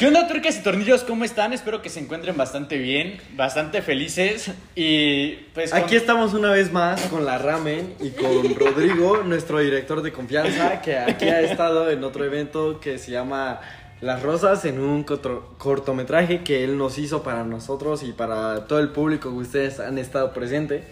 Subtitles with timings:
[0.00, 1.04] ¿Qué onda, turcas y tornillos?
[1.04, 1.52] ¿Cómo están?
[1.52, 4.50] Espero que se encuentren bastante bien, bastante felices.
[4.74, 5.72] Y pues.
[5.72, 10.10] con- Aquí estamos una vez más con la Ramen y con Rodrigo, nuestro director de
[10.10, 13.60] confianza, que aquí ha estado en otro evento que se llama
[14.00, 18.78] Las Rosas, en un cotro- cortometraje que él nos hizo para nosotros y para todo
[18.78, 20.84] el público que ustedes han estado presente.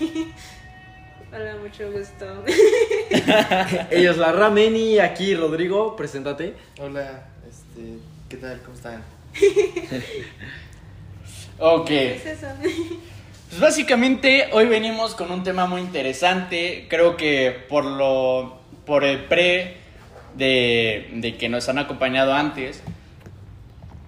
[1.32, 2.26] Hola, mucho gusto.
[3.92, 6.54] Ella es la Ramen y aquí Rodrigo, preséntate.
[6.80, 7.98] Hola, este,
[8.34, 8.60] ¿qué tal?
[8.62, 9.02] ¿Cómo están?
[11.56, 11.86] Ok.
[11.86, 12.48] ¿Qué es eso?
[13.48, 16.88] Pues básicamente hoy venimos con un tema muy interesante.
[16.90, 18.58] Creo que por lo.
[18.84, 19.76] por el pre
[20.36, 22.82] de, de que nos han acompañado antes.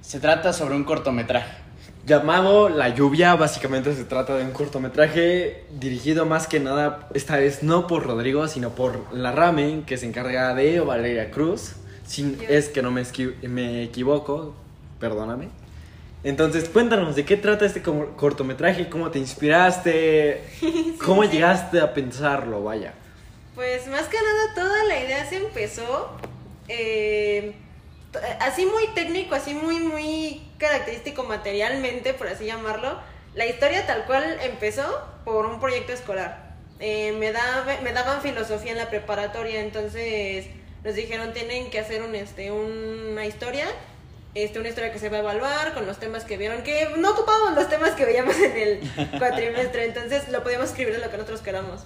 [0.00, 1.58] Se trata sobre un cortometraje.
[2.04, 7.62] Llamado La Lluvia, básicamente se trata de un cortometraje dirigido más que nada, esta vez
[7.62, 11.76] no por Rodrigo, sino por la Ramen, que se encarga de Valeria Cruz.
[12.06, 13.02] Si es que no me,
[13.42, 14.54] me equivoco,
[15.00, 15.48] perdóname.
[16.24, 18.88] Entonces, cuéntanos, ¿de qué trata este cortometraje?
[18.88, 20.42] ¿Cómo te inspiraste?
[21.04, 22.62] ¿Cómo llegaste a pensarlo?
[22.64, 22.94] Vaya.
[23.54, 26.10] Pues más que nada toda la idea se empezó
[26.68, 27.54] eh,
[28.40, 32.98] así muy técnico, así muy, muy característico materialmente, por así llamarlo.
[33.34, 34.84] La historia tal cual empezó
[35.24, 36.54] por un proyecto escolar.
[36.80, 40.46] Eh, me, daba- me daban filosofía en la preparatoria, entonces
[40.86, 43.66] nos dijeron tienen que hacer un, este, una historia.
[44.34, 47.12] Este, una historia que se va a evaluar con los temas que vieron, que no
[47.12, 48.80] ocupábamos los temas que veíamos en el
[49.18, 51.80] cuatrimestre, entonces lo podíamos escribir de lo que nosotros queramos.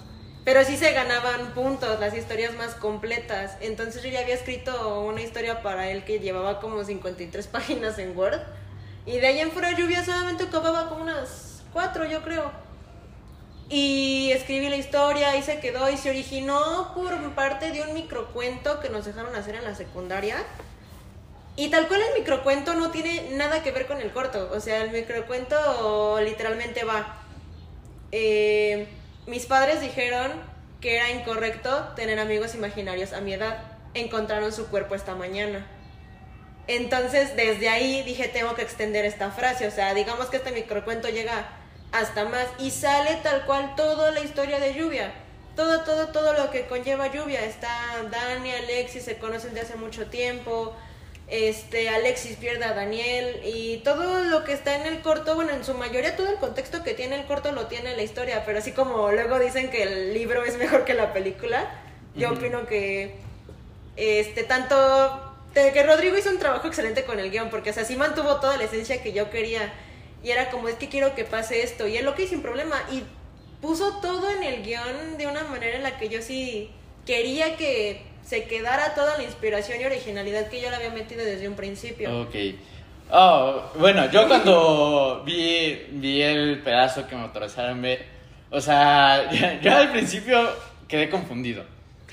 [0.44, 3.56] Pero sí se ganaban puntos, las historias más completas.
[3.60, 8.16] Entonces yo ya había escrito una historia para él que llevaba como 53 páginas en
[8.16, 8.40] Word.
[9.06, 12.50] Y de ahí en fuera lluvia solamente ocupaba como unas 4, yo creo.
[13.72, 18.80] Y escribí la historia y se quedó y se originó por parte de un microcuento
[18.80, 20.36] que nos dejaron hacer en la secundaria.
[21.54, 24.50] Y tal cual el microcuento no tiene nada que ver con el corto.
[24.52, 27.22] O sea, el microcuento literalmente va.
[28.12, 28.88] eh,
[29.26, 30.32] mis padres dijeron
[30.80, 33.62] que era incorrecto tener amigos imaginarios a mi edad.
[33.94, 35.64] Encontraron su cuerpo esta mañana.
[36.66, 39.68] Entonces, desde ahí dije, tengo que extender esta frase.
[39.68, 41.59] O sea, digamos que este microcuento llega
[41.92, 45.12] hasta más y sale tal cual toda la historia de lluvia.
[45.56, 47.44] Todo, todo, todo lo que conlleva lluvia.
[47.44, 47.68] Está
[48.10, 50.74] Dani, Alexis, se conocen de hace mucho tiempo.
[51.28, 55.64] Este, Alexis pierde a Daniel y todo lo que está en el corto, bueno, en
[55.64, 58.72] su mayoría todo el contexto que tiene el corto lo tiene la historia, pero así
[58.72, 61.70] como luego dicen que el libro es mejor que la película,
[62.16, 63.14] yo opino que
[63.94, 67.94] este tanto que Rodrigo hizo un trabajo excelente con el guion, porque o sea, sí
[67.94, 69.72] mantuvo toda la esencia que yo quería.
[70.22, 71.86] Y era como, es que quiero que pase esto.
[71.88, 72.76] Y él lo que sin problema.
[72.92, 73.02] Y
[73.60, 76.70] puso todo en el guion de una manera en la que yo sí
[77.06, 81.48] quería que se quedara toda la inspiración y originalidad que yo le había metido desde
[81.48, 82.22] un principio.
[82.22, 82.34] Ok.
[83.12, 88.04] Oh, bueno, yo cuando vi, vi el pedazo que me autorizaron ver,
[88.50, 89.28] o sea,
[89.62, 90.48] yo al principio
[90.86, 91.64] quedé confundido.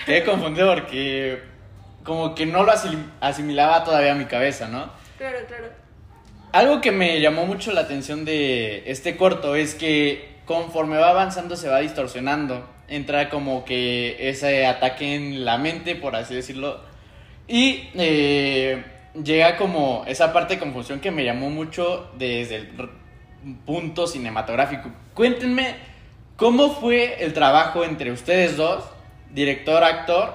[0.06, 1.40] Quedé confundido porque
[2.04, 4.92] como que no lo asim- asimilaba todavía a mi cabeza, ¿no?
[5.18, 5.68] Claro, claro.
[6.58, 11.56] Algo que me llamó mucho la atención de este corto es que conforme va avanzando
[11.56, 12.68] se va distorsionando.
[12.88, 16.80] Entra como que ese ataque en la mente, por así decirlo.
[17.48, 18.84] Y eh,
[19.24, 22.70] llega como esa parte de confusión que me llamó mucho desde el
[23.64, 24.90] punto cinematográfico.
[25.14, 25.76] Cuéntenme
[26.38, 28.84] cómo fue el trabajo entre ustedes dos,
[29.32, 30.34] director, actor,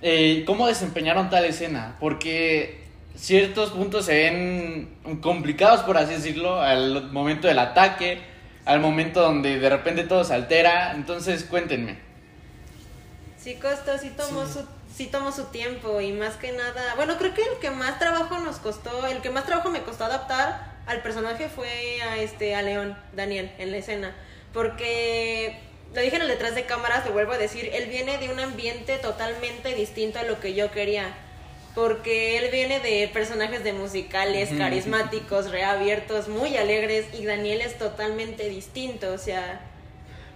[0.00, 1.98] eh, cómo desempeñaron tal escena.
[2.00, 2.81] Porque
[3.16, 8.20] ciertos puntos se ven complicados, por así decirlo, al momento del ataque,
[8.64, 10.92] al momento donde de repente todo se altera.
[10.94, 11.98] Entonces, cuéntenme.
[13.38, 14.64] Sí costó, sí tomó su
[14.94, 18.38] sí tomó su tiempo y más que nada, bueno, creo que el que más trabajo
[18.38, 22.62] nos costó, el que más trabajo me costó adaptar al personaje fue a este a
[22.62, 24.14] León, Daniel en la escena,
[24.52, 25.58] porque
[25.94, 28.40] lo dije en el detrás de cámaras, lo vuelvo a decir, él viene de un
[28.40, 31.14] ambiente totalmente distinto a lo que yo quería.
[31.74, 38.48] Porque él viene de personajes de musicales, carismáticos, reabiertos, muy alegres, y Daniel es totalmente
[38.50, 39.60] distinto, o sea,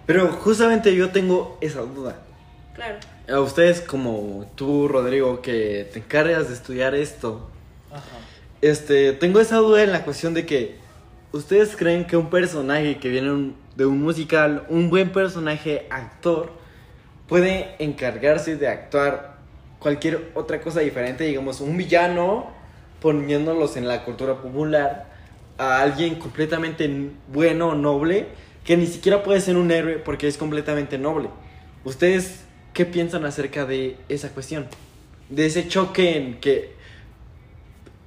[0.06, 2.17] Pero justamente yo tengo esa duda.
[2.75, 2.97] claro.
[3.29, 7.50] A ustedes como tú, Rodrigo, que te encargas de estudiar esto,
[7.91, 8.03] Ajá.
[8.62, 10.77] este, tengo esa duda en la cuestión de que
[11.32, 16.53] ustedes creen que un personaje que viene un- de un musical, un buen personaje actor,
[17.29, 19.36] puede encargarse de actuar
[19.87, 22.50] cualquier otra cosa diferente, digamos, un villano,
[23.00, 25.06] poniéndolos en la cultura popular,
[25.59, 26.91] a alguien completamente
[27.29, 28.27] bueno, noble,
[28.65, 31.29] que ni siquiera puede ser un héroe porque es completamente noble.
[31.85, 32.41] ¿Ustedes
[32.73, 34.67] qué piensan acerca de esa cuestión?
[35.31, 36.75] De ese choque en que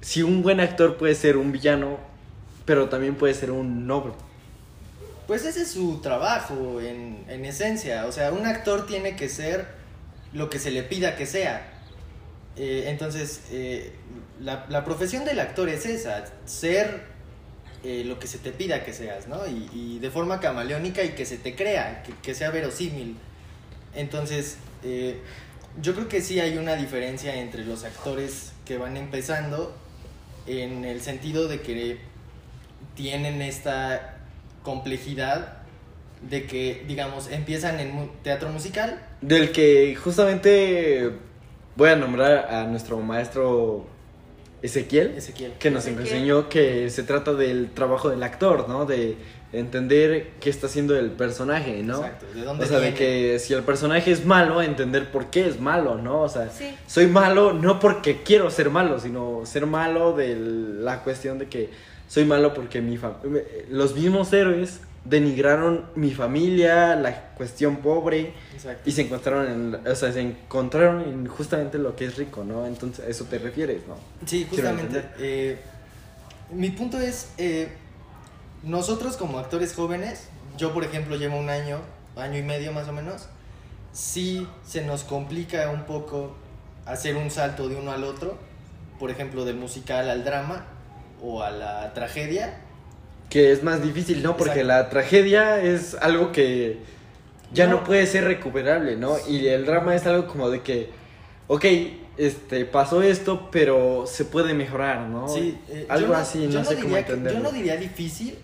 [0.02, 1.96] si un buen actor puede ser un villano,
[2.66, 4.12] pero también puede ser un noble.
[5.26, 8.04] Pues ese es su trabajo en, en esencia.
[8.04, 9.79] O sea, un actor tiene que ser
[10.32, 11.66] lo que se le pida que sea.
[12.56, 13.92] Eh, entonces, eh,
[14.40, 17.02] la, la profesión del actor es esa, ser
[17.84, 19.46] eh, lo que se te pida que seas, ¿no?
[19.46, 23.16] Y, y de forma camaleónica y que se te crea, que, que sea verosímil.
[23.94, 24.56] Entonces,
[25.82, 29.76] yo creo que sí hay una diferencia entre los actores que van empezando
[30.46, 31.98] en el sentido de que
[32.94, 34.18] tienen esta
[34.62, 35.59] complejidad
[36.28, 39.00] de que, digamos, empiezan en teatro musical.
[39.20, 41.10] Del que justamente
[41.76, 43.86] voy a nombrar a nuestro maestro
[44.62, 45.52] Ezequiel, Ezequiel.
[45.58, 46.06] que nos Ezequiel.
[46.06, 48.84] enseñó que se trata del trabajo del actor, ¿no?
[48.84, 49.16] De
[49.52, 51.96] entender qué está haciendo el personaje, ¿no?
[51.96, 55.46] Exacto, ¿de dónde O sea, de que si el personaje es malo, entender por qué
[55.48, 56.20] es malo, ¿no?
[56.20, 56.74] O sea, Sí.
[56.86, 61.70] soy malo no porque quiero ser malo, sino ser malo de la cuestión de que
[62.06, 63.16] soy malo porque mi fam-
[63.70, 68.82] los mismos héroes denigraron mi familia, la cuestión pobre Exacto.
[68.88, 72.66] y se encontraron en, o sea, se encontraron en justamente lo que es rico, ¿no?
[72.66, 73.96] Entonces, a eso te refieres, ¿no?
[74.26, 75.02] Sí, justamente.
[75.18, 75.58] eh,
[76.50, 77.68] mi punto es, eh,
[78.62, 81.78] nosotros como actores jóvenes, yo por ejemplo llevo un año,
[82.16, 83.26] año y medio más o menos,
[83.92, 86.34] sí se nos complica un poco
[86.84, 88.36] hacer un salto de uno al otro,
[88.98, 90.66] por ejemplo del musical al drama
[91.22, 92.60] o a la tragedia.
[93.30, 94.36] Que es más difícil, ¿no?
[94.36, 94.68] Porque Exacto.
[94.68, 96.78] la tragedia es algo que
[97.52, 97.76] ya no.
[97.78, 97.84] No.
[97.84, 99.16] puede ser recuperable, ¿no?
[99.28, 100.90] Y el drama es algo como de que,
[101.46, 101.64] ok,
[102.18, 105.28] este, pasó esto, pero se puede mejorar, ¿no?
[105.28, 107.38] Sí, eh, yo algo así, no, yo sé cómo diría que- entenderlo.
[107.38, 108.36] yo no diría difícil,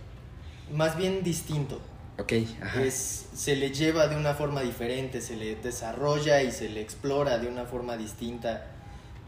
[0.72, 1.80] más bien distinto.
[2.18, 2.32] Ok,
[2.62, 2.82] ajá.
[2.82, 7.36] es, se le lleva de una forma diferente, se le desarrolla y se le explora
[7.38, 8.64] de una forma distinta.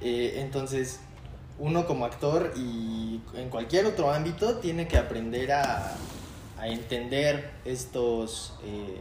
[0.00, 1.00] Eh, entonces,
[1.58, 5.94] uno como actor y en cualquier otro ámbito tiene que aprender a,
[6.58, 9.00] a entender estos, eh,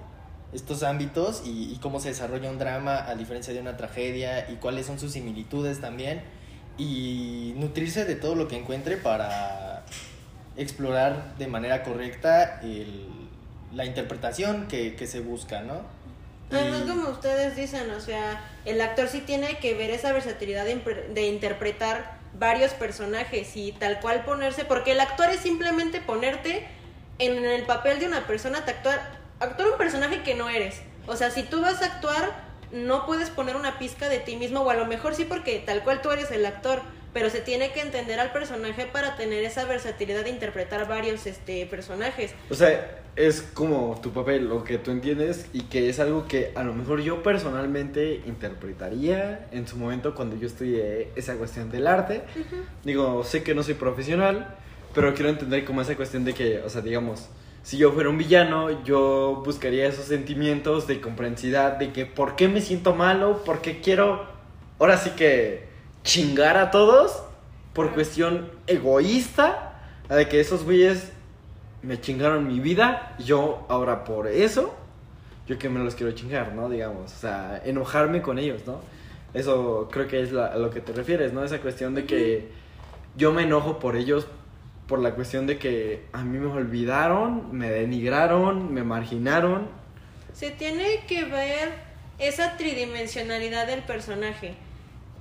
[0.54, 4.56] estos ámbitos y, y cómo se desarrolla un drama a diferencia de una tragedia y
[4.56, 6.22] cuáles son sus similitudes también
[6.80, 9.84] y nutrirse de todo lo que encuentre para
[10.56, 13.06] explorar de manera correcta el-
[13.74, 15.82] la interpretación que, que se busca, ¿no?
[16.52, 20.66] Además, Y- como ustedes dicen, o sea, el actor sí tiene que ver esa versatilidad
[20.66, 20.76] de,
[21.14, 26.68] de interpretar varios personajes y tal cual ponerse, porque el actor es simplemente ponerte
[27.20, 30.82] en el papel de una persona, actuar, actuar un personaje que no eres.
[31.08, 34.62] O sea, si tú vas a actuar, no puedes poner una pizca de ti mismo,
[34.62, 36.82] o a lo mejor sí porque tal cual tú eres el actor,
[37.14, 41.66] pero se tiene que entender al personaje para tener esa versatilidad de interpretar varios este,
[41.66, 42.34] personajes.
[42.50, 46.52] O sea, es como tu papel, lo que tú entiendes y que es algo que
[46.56, 51.88] a lo mejor yo personalmente interpretaría en su momento cuando yo estudié esa cuestión del
[51.88, 52.22] arte.
[52.84, 54.56] Digo, sé que no soy profesional,
[54.94, 57.30] pero quiero entender como esa cuestión de que, o sea, digamos,
[57.64, 62.48] si yo fuera un villano, yo buscaría esos sentimientos de comprensidad, de que por qué
[62.48, 64.26] me siento malo, por qué quiero,
[64.80, 65.67] ahora sí que
[66.08, 67.22] chingar a todos
[67.74, 69.74] por cuestión egoísta,
[70.10, 71.12] de que esos güeyes
[71.84, 74.74] me chingaron mi vida, yo ahora por eso,
[75.48, 76.70] yo que me los quiero chingar, ¿no?
[76.70, 78.80] Digamos, o sea, enojarme con ellos, ¿no?
[79.34, 81.44] Eso creo que es la- a lo que te refieres, ¿no?
[81.44, 82.52] Esa cuestión de que
[83.18, 84.28] yo me enojo por ellos
[84.88, 89.68] por la cuestión de que a mí me olvidaron, me denigraron, me marginaron.
[90.32, 91.74] Se tiene que ver
[92.18, 94.56] esa tridimensionalidad del personaje.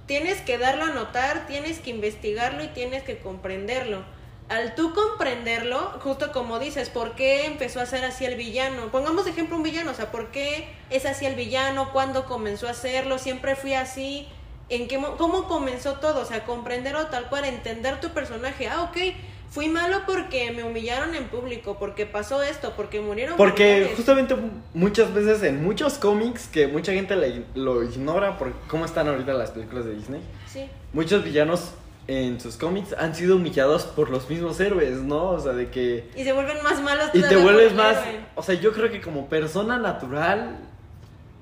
[0.07, 4.05] Tienes que darlo a notar, tienes que investigarlo y tienes que comprenderlo.
[4.49, 8.93] Al tú comprenderlo, justo como dices, ¿por qué empezó a ser así el villano?
[8.93, 11.93] Pongamos de ejemplo un villano, o sea, ¿por qué es así el villano?
[11.93, 13.19] ¿Cuándo comenzó a hacerlo?
[13.19, 14.29] ¿Siempre fui así?
[14.69, 16.21] ¿En qué mo- ¿Cómo comenzó todo?
[16.21, 18.69] O sea, comprenderlo tal cual, entender tu personaje.
[18.69, 18.97] Ah, ok,
[19.51, 23.97] fui malo porque me humillaron en público, porque pasó esto, porque murieron Porque familiares.
[23.97, 24.37] justamente
[24.75, 29.33] muchas veces en muchos cómics que mucha gente le- lo ignora por cómo están ahorita
[29.33, 30.21] las películas de Disney,
[30.53, 30.67] Sí.
[30.93, 31.73] muchos villanos
[32.09, 35.31] en sus cómics han sido humillados por los mismos héroes, ¿no?
[35.31, 36.09] O sea, de que...
[36.17, 37.97] Y se vuelven más malos Y te vuelves más...
[37.97, 38.21] héroe.
[38.37, 40.59] O sea, yo creo que como persona natural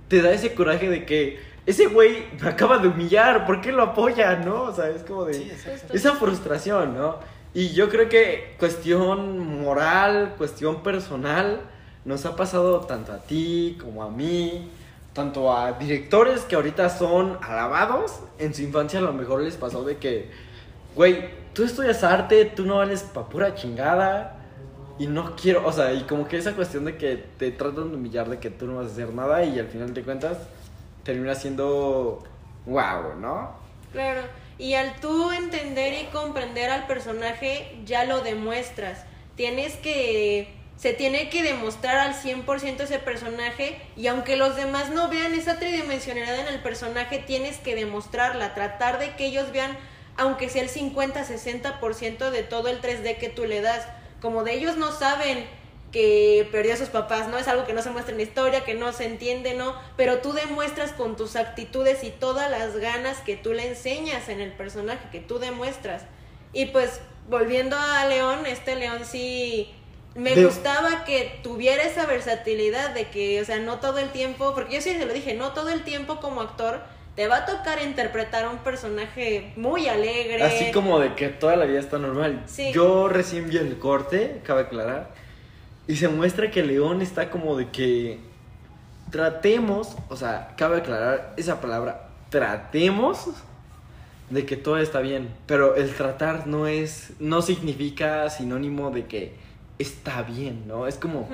[0.09, 3.83] te da ese coraje de que ese güey me acaba de humillar, ¿por qué lo
[3.83, 4.63] apoya, no?
[4.65, 5.35] O sea, es como de...
[5.35, 5.51] Sí,
[5.93, 7.19] esa frustración, ¿no?
[7.55, 11.61] Y yo creo que cuestión moral, cuestión personal,
[12.05, 14.71] nos ha pasado tanto a ti como a mí,
[15.13, 19.85] tanto a directores que ahorita son alabados, en su infancia a lo mejor les pasó
[19.85, 20.31] de que,
[20.97, 24.41] güey, tú estudias arte, tú no vales pa' pura chingada.
[24.97, 27.97] Y no quiero, o sea, y como que esa cuestión de que te tratan de
[27.97, 30.39] humillar, de que tú no vas a hacer nada y al final de cuentas
[31.03, 32.23] termina siendo
[32.67, 33.51] wow, ¿no?
[33.93, 34.21] Claro.
[34.59, 39.05] Y al tú entender y comprender al personaje, ya lo demuestras.
[39.37, 45.09] Tienes que se tiene que demostrar al 100% ese personaje y aunque los demás no
[45.09, 49.77] vean esa tridimensionalidad en el personaje, tienes que demostrarla, tratar de que ellos vean,
[50.17, 53.87] aunque sea el 50-60% de todo el 3D que tú le das.
[54.21, 55.47] Como de ellos no saben
[55.95, 57.39] que perdió a sus papás, ¿no?
[57.39, 59.77] Es algo que no se muestra en la historia, que no se entiende, ¿no?
[59.97, 64.41] Pero tú demuestras con tus actitudes y todas las ganas que tú le enseñas en
[64.41, 66.03] el personaje, que tú demuestras.
[66.53, 69.73] Y pues, volviendo a León, este León sí
[70.17, 74.75] me gustaba que tuviera esa versatilidad de que, o sea, no todo el tiempo, porque
[74.75, 76.81] yo sí se lo dije, no todo el tiempo como actor
[77.15, 80.43] te va a tocar interpretar a un personaje muy alegre.
[80.43, 82.45] Así como de que toda la vida está normal.
[82.73, 85.23] Yo recién vi el corte, cabe aclarar,
[85.87, 88.21] y se muestra que León está como de que
[89.11, 93.29] tratemos, o sea, cabe aclarar esa palabra, tratemos
[94.31, 99.35] de que todo está bien, pero el tratar no es, no significa sinónimo de que
[99.79, 100.87] está bien, ¿no?
[100.87, 101.29] Es como,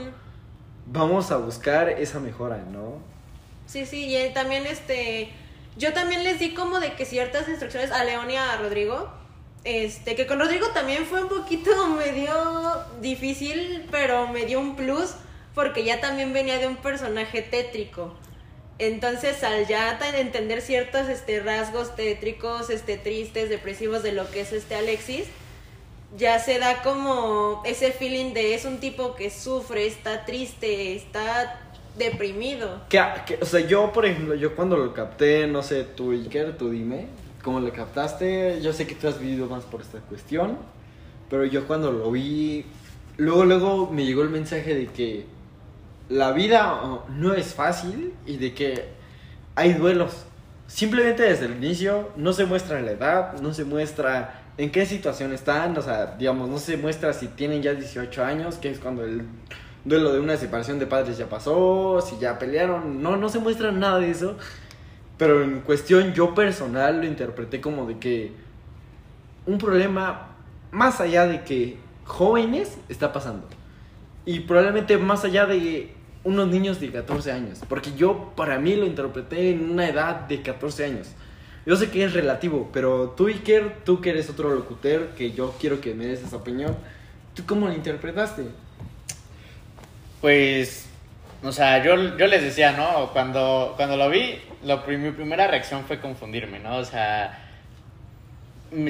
[0.87, 2.99] vamos a buscar esa mejora, ¿no?
[3.66, 5.30] Sí, sí, y también este,
[5.76, 9.11] yo también les di como de que ciertas instrucciones a León y a Rodrigo,
[9.64, 12.32] este, que con Rodrigo también fue un poquito medio
[13.00, 15.14] difícil, pero me dio un plus
[15.54, 18.14] porque ya también venía de un personaje tétrico.
[18.78, 24.52] Entonces, al ya entender ciertos este, rasgos tétricos, este, tristes, depresivos de lo que es
[24.54, 25.26] este Alexis,
[26.16, 31.60] ya se da como ese feeling de es un tipo que sufre, está triste, está
[31.98, 32.80] deprimido.
[32.88, 33.00] Que,
[33.40, 37.06] o sea, yo, por ejemplo, yo cuando lo capté, no sé, tú, Iker, tú dime,
[37.42, 40.59] cómo lo captaste, yo sé que tú has vivido más por esta cuestión,
[41.28, 42.66] pero yo cuando lo vi,
[43.16, 45.26] luego, luego me llegó el mensaje de que
[46.09, 48.88] la vida no es fácil y de que
[49.54, 50.25] hay duelos.
[50.66, 55.32] Simplemente desde el inicio no se muestra la edad, no se muestra en qué situación
[55.32, 59.04] están, o sea, digamos, no se muestra si tienen ya 18 años, que es cuando
[59.04, 59.25] el
[59.85, 63.73] duelo de una separación de padres ya pasó, si ya pelearon, no, no se muestra
[63.73, 64.37] nada de eso,
[65.20, 68.32] pero en cuestión yo personal lo interpreté como de que
[69.44, 70.28] un problema
[70.70, 73.46] más allá de que jóvenes está pasando,
[74.24, 75.92] y probablemente más allá de
[76.24, 80.40] unos niños de 14 años, porque yo para mí lo interpreté en una edad de
[80.40, 81.08] 14 años.
[81.66, 85.54] Yo sé que es relativo, pero tú, Iker, tú que eres otro locutor, que yo
[85.60, 86.74] quiero que me des esa opinión,
[87.34, 88.44] ¿tú cómo lo interpretaste?
[90.22, 90.89] Pues,
[91.42, 93.11] o sea, yo, yo les decía, ¿no?
[93.12, 96.76] Cuando, cuando lo vi, lo, mi primera reacción fue confundirme, ¿no?
[96.76, 97.47] O sea,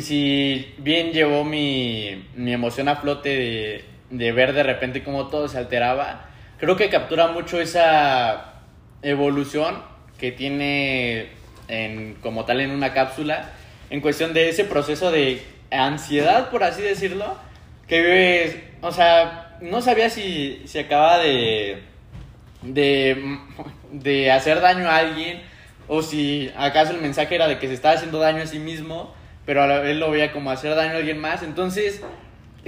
[0.01, 5.49] si bien llevó mi, mi emoción a flote de, de ver de repente cómo todo
[5.49, 6.27] se alteraba,
[6.59, 8.55] creo que captura mucho esa
[9.03, 9.83] evolución
[10.19, 11.29] que tiene
[11.69, 13.51] en, como tal en una cápsula,
[13.91, 17.37] en cuestión de ese proceso de ansiedad, por así decirlo,
[17.87, 21.83] que vives, o sea, no sabía si, si acaba de,
[22.63, 23.39] de,
[23.93, 25.43] de hacer daño a alguien
[25.93, 29.13] o si acaso el mensaje era de que se estaba haciendo daño a sí mismo,
[29.45, 31.43] pero vez lo veía como hacer daño a alguien más.
[31.43, 32.01] Entonces,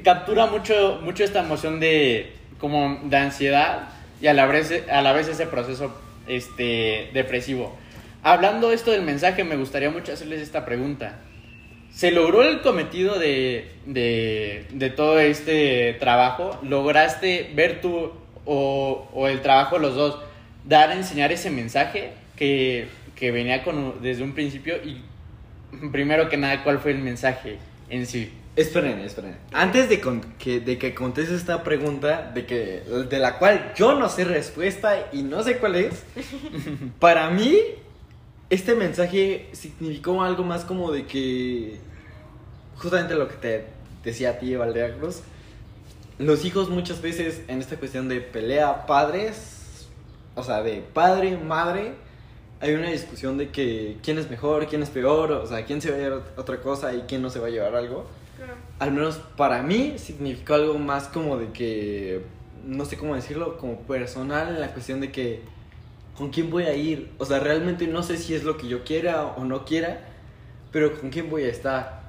[0.02, 5.12] captura mucho, mucho esta emoción de, como de ansiedad y a la vez, a la
[5.12, 5.96] vez ese proceso
[6.26, 7.76] este, depresivo.
[8.24, 11.20] Hablando esto del mensaje, me gustaría mucho hacerles esta pregunta.
[11.92, 16.58] ¿Se logró el cometido de, de, todo este trabajo?
[16.62, 18.12] ¿Lograste ver tú
[18.44, 20.18] o, o, el trabajo de los dos
[20.64, 24.76] dar, enseñar ese mensaje que, que venía con, desde un principio?
[24.76, 25.02] Y
[25.90, 27.58] primero que nada, ¿cuál fue el mensaje
[27.88, 28.32] en sí?
[28.54, 29.36] Esperen, esperen.
[29.52, 30.02] Antes de,
[30.38, 35.08] que, de que contestes esta pregunta, de, que, de la cual yo no sé respuesta
[35.10, 36.02] y no sé cuál es,
[36.98, 37.56] para mí
[38.50, 41.78] este mensaje significó algo más como de que,
[42.76, 43.64] justamente lo que te
[44.04, 45.22] decía a ti, Valdea Cruz,
[46.26, 49.88] los hijos muchas veces en esta cuestión de pelea padres,
[50.34, 51.94] o sea, de padre, madre,
[52.60, 55.90] hay una discusión de que quién es mejor, quién es peor, o sea, quién se
[55.90, 58.06] va a llevar otra cosa y quién no se va a llevar algo.
[58.78, 62.22] Al menos para mí significó algo más como de que,
[62.64, 65.42] no sé cómo decirlo, como personal en la cuestión de que
[66.16, 67.10] ¿con quién voy a ir?
[67.18, 70.08] O sea, realmente no sé si es lo que yo quiera o no quiera,
[70.70, 72.02] pero ¿con quién voy a estar?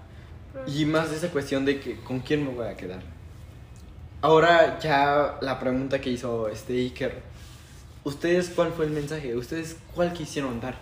[0.67, 3.12] Y más esa cuestión de que con quién me voy a quedar.
[4.23, 7.21] Ahora ya la pregunta que hizo este Iker.
[8.05, 9.35] ¿Ustedes cuál fue el mensaje?
[9.35, 10.75] ¿Ustedes cuál quisieron dar?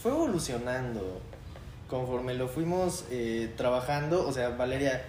[0.00, 1.20] Fue evolucionando
[1.88, 4.24] conforme lo fuimos eh, trabajando.
[4.24, 5.02] O sea, Valeria,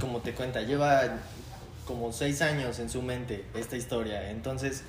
[0.00, 1.02] como te cuenta, lleva
[1.86, 4.28] como seis años en su mente esta historia.
[4.32, 4.82] Entonces,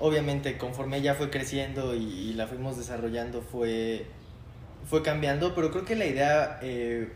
[0.00, 4.04] obviamente conforme ella fue creciendo y, la fuimos desarrollando fue
[4.88, 7.12] fue cambiando, pero creo que la idea, eh,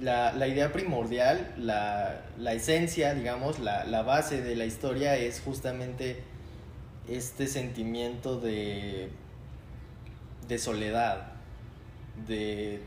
[0.00, 5.40] la, la idea primordial, la, la esencia, digamos, la, la base de la historia es
[5.40, 6.22] justamente
[7.08, 9.10] este sentimiento de,
[10.48, 11.32] de soledad,
[12.26, 12.80] de,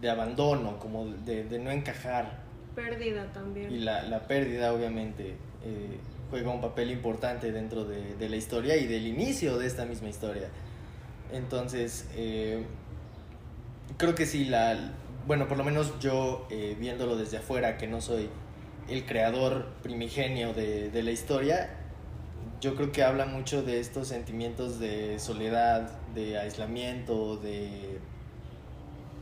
[0.00, 2.38] de abandono, como de, de no encajar.
[2.74, 3.72] Pérdida también.
[3.72, 5.98] Y la, la pérdida, obviamente, eh,
[6.30, 10.08] juega un papel importante dentro de, de la historia y del inicio de esta misma
[10.08, 10.48] historia.
[11.32, 12.62] Entonces, eh,
[13.96, 14.78] creo que sí, la,
[15.28, 18.30] bueno, por lo menos yo, eh, viéndolo desde afuera, que no soy
[18.88, 21.68] el creador primigenio de, de la historia,
[22.62, 28.00] yo creo que habla mucho de estos sentimientos de soledad, de aislamiento, de,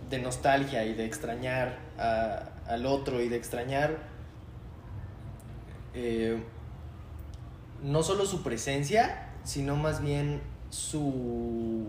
[0.08, 3.98] de nostalgia y de extrañar al otro y de extrañar
[5.92, 6.40] eh,
[7.82, 11.88] no solo su presencia, sino más bien su,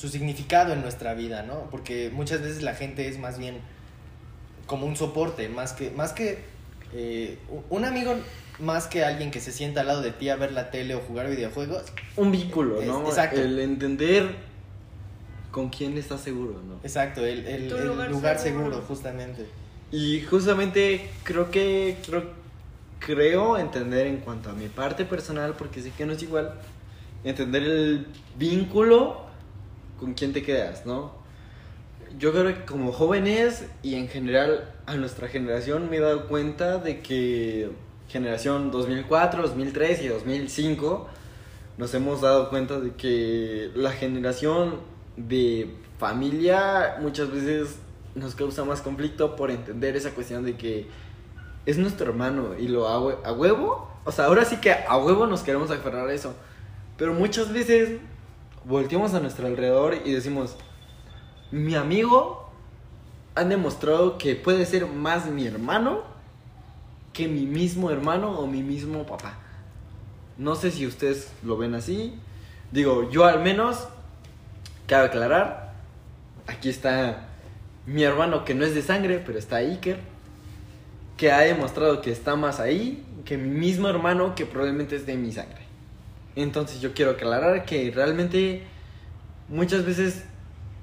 [0.00, 1.68] su significado en nuestra vida, ¿no?
[1.70, 3.58] Porque muchas veces la gente es más bien
[4.66, 6.38] como un soporte, más que, más que
[6.94, 7.36] eh,
[7.68, 8.14] un amigo,
[8.60, 11.00] más que alguien que se sienta al lado de ti a ver la tele o
[11.00, 11.82] jugar videojuegos.
[12.16, 13.06] Un vínculo, Es- ¿no?
[13.06, 13.42] exacto.
[13.42, 14.36] El entender
[15.50, 16.76] con quién estás seguro, ¿no?
[16.82, 18.64] Exacto, el, el- lugar lugar, seguro.
[18.70, 18.84] seguro.
[18.88, 19.44] justamente.
[19.92, 22.24] Y justamente creo que creo,
[23.00, 26.54] creo entender en cuanto a mi parte personal, porque sé que no es igual,
[27.24, 28.06] entender el
[28.38, 29.28] vínculo
[30.00, 31.12] con quién te quedas, ¿no?
[32.18, 36.78] Yo creo que como jóvenes y en general a nuestra generación me he dado cuenta
[36.78, 37.70] de que
[38.08, 41.08] generación 2004, 2003 y 2005
[41.78, 44.80] nos hemos dado cuenta de que la generación
[45.16, 47.76] de familia muchas veces
[48.14, 50.88] nos causa más conflicto por entender esa cuestión de que
[51.66, 53.88] es nuestro hermano y lo a huevo.
[54.04, 56.34] O sea, ahora sí que a huevo nos queremos aferrar a eso.
[56.96, 58.00] Pero muchas veces
[58.64, 60.56] volteamos a nuestro alrededor y decimos,
[61.50, 62.50] mi amigo
[63.34, 66.02] ha demostrado que puede ser más mi hermano
[67.12, 69.38] que mi mismo hermano o mi mismo papá.
[70.38, 72.14] No sé si ustedes lo ven así.
[72.72, 73.88] Digo, yo al menos,
[74.86, 75.74] cabe aclarar,
[76.46, 77.28] aquí está
[77.86, 79.98] mi hermano que no es de sangre, pero está Iker,
[81.16, 85.16] que ha demostrado que está más ahí que mi mismo hermano que probablemente es de
[85.16, 85.59] mi sangre.
[86.36, 88.62] Entonces yo quiero aclarar que realmente
[89.48, 90.24] muchas veces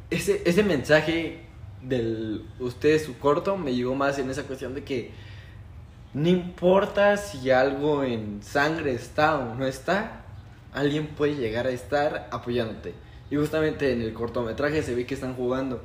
[0.09, 1.41] ese, ese mensaje
[1.81, 5.11] del usted su corto me llegó más en esa cuestión de que
[6.13, 10.25] no importa si algo en sangre está o no está,
[10.73, 12.93] alguien puede llegar a estar apoyándote.
[13.29, 15.81] Y justamente en el cortometraje se ve que están jugando.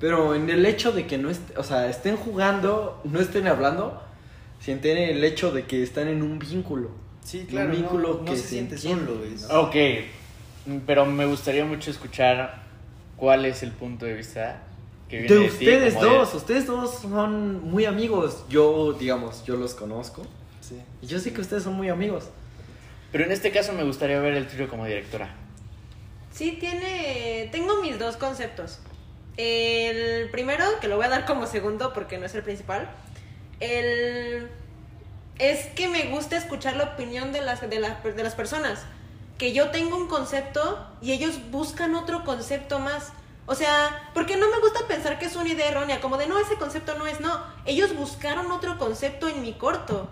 [0.00, 4.02] Pero en el hecho de que no est o sea, estén jugando, no estén hablando,
[4.58, 6.90] sienten el hecho de que están en un vínculo.
[7.30, 9.20] Sí, claro, no- vínculo no, que se se siente solo.
[9.48, 9.60] ¿no?
[9.60, 9.76] Ok,
[10.86, 12.62] pero me gustaría mucho escuchar
[13.16, 14.62] cuál es el punto de vista
[15.08, 18.44] que viene De de, ti ustedes de- dos, ustedes dos son muy amigos.
[18.48, 20.22] Yo, digamos, yo los conozco.
[20.60, 20.76] Sí.
[21.02, 22.24] Y yo sé que ustedes son muy amigos.
[23.12, 25.34] Pero en este caso me gustaría ver el trío como directora.
[26.32, 27.48] Sí, tiene.
[27.50, 28.78] Tengo mis dos conceptos.
[29.36, 32.88] El primero, que lo voy a dar como segundo porque no es el principal.
[33.58, 34.46] El.
[35.40, 38.82] Es que me gusta escuchar la opinión de las, de, la- de las personas.
[39.38, 43.12] Que yo tengo un concepto y ellos buscan otro concepto más.
[43.46, 46.38] O sea, porque no me gusta pensar que es una idea errónea, como de no,
[46.38, 47.42] ese concepto no es, no.
[47.64, 50.08] Ellos buscaron otro concepto en mi corto.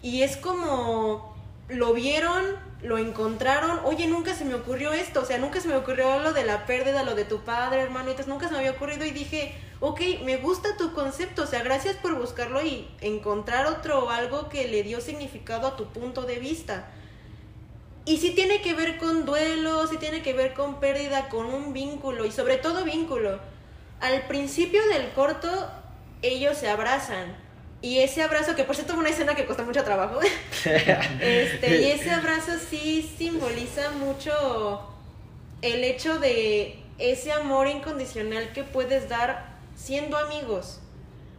[0.00, 1.36] Y es como,
[1.68, 2.44] lo vieron,
[2.80, 6.32] lo encontraron, oye, nunca se me ocurrió esto, o sea, nunca se me ocurrió lo
[6.32, 9.10] de la pérdida, lo de tu padre, hermano, entonces nunca se me había ocurrido y
[9.10, 14.48] dije, ok, me gusta tu concepto, o sea, gracias por buscarlo y encontrar otro algo
[14.48, 16.88] que le dio significado a tu punto de vista.
[18.04, 21.72] Y sí tiene que ver con duelo, sí tiene que ver con pérdida, con un
[21.72, 23.38] vínculo y sobre todo vínculo.
[24.00, 25.70] Al principio del corto
[26.22, 27.36] ellos se abrazan
[27.80, 30.18] y ese abrazo, que por cierto fue una escena que costó mucho trabajo,
[31.20, 34.80] este, y ese abrazo sí simboliza mucho
[35.62, 39.47] el hecho de ese amor incondicional que puedes dar
[39.78, 40.80] siendo amigos.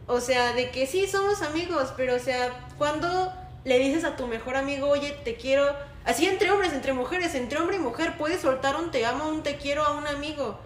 [0.06, 3.32] O sea, de que sí somos amigos, pero o sea, cuando
[3.64, 5.72] le dices a tu mejor amigo, oye, te quiero,
[6.04, 9.42] así entre hombres, entre mujeres, entre hombre y mujer, puedes soltar un te amo, un
[9.42, 10.58] te quiero a un amigo.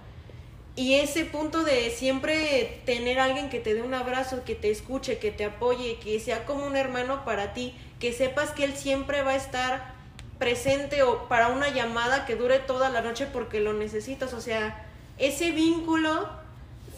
[0.77, 5.19] Y ese punto de siempre tener alguien que te dé un abrazo, que te escuche,
[5.19, 9.23] que te apoye, que sea como un hermano para ti, que sepas que él siempre
[9.23, 9.95] va a estar
[10.39, 14.33] presente o para una llamada que dure toda la noche porque lo necesitas.
[14.33, 14.85] O sea,
[15.17, 16.29] ese vínculo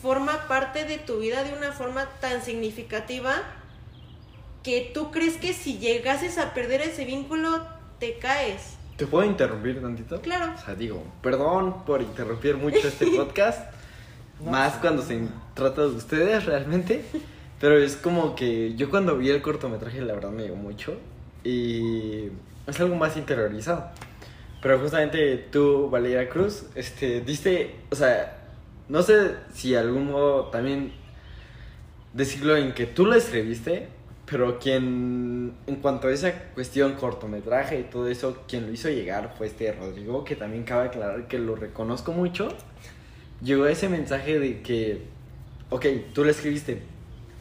[0.00, 3.42] forma parte de tu vida de una forma tan significativa
[4.62, 7.62] que tú crees que si llegases a perder ese vínculo
[7.98, 8.76] te caes.
[8.96, 10.20] ¿Te puedo interrumpir tantito?
[10.20, 10.54] Claro.
[10.54, 13.70] O sea, digo, perdón por interrumpir mucho este podcast.
[14.40, 14.78] No, más sí.
[14.80, 17.04] cuando se trata de ustedes realmente.
[17.60, 20.94] Pero es como que yo cuando vi el cortometraje, la verdad me llegó mucho.
[21.44, 22.28] Y
[22.66, 23.86] es algo más interiorizado.
[24.60, 28.45] Pero justamente tú, Valeria Cruz, este, diste, o sea,
[28.88, 30.92] no sé si de algún modo también
[32.12, 33.88] decirlo en que tú lo escribiste,
[34.26, 39.34] pero quien, en cuanto a esa cuestión cortometraje y todo eso, quien lo hizo llegar
[39.38, 42.48] fue este Rodrigo, que también cabe aclarar que lo reconozco mucho.
[43.42, 45.02] Llegó ese mensaje de que,
[45.70, 46.82] ok, tú lo escribiste,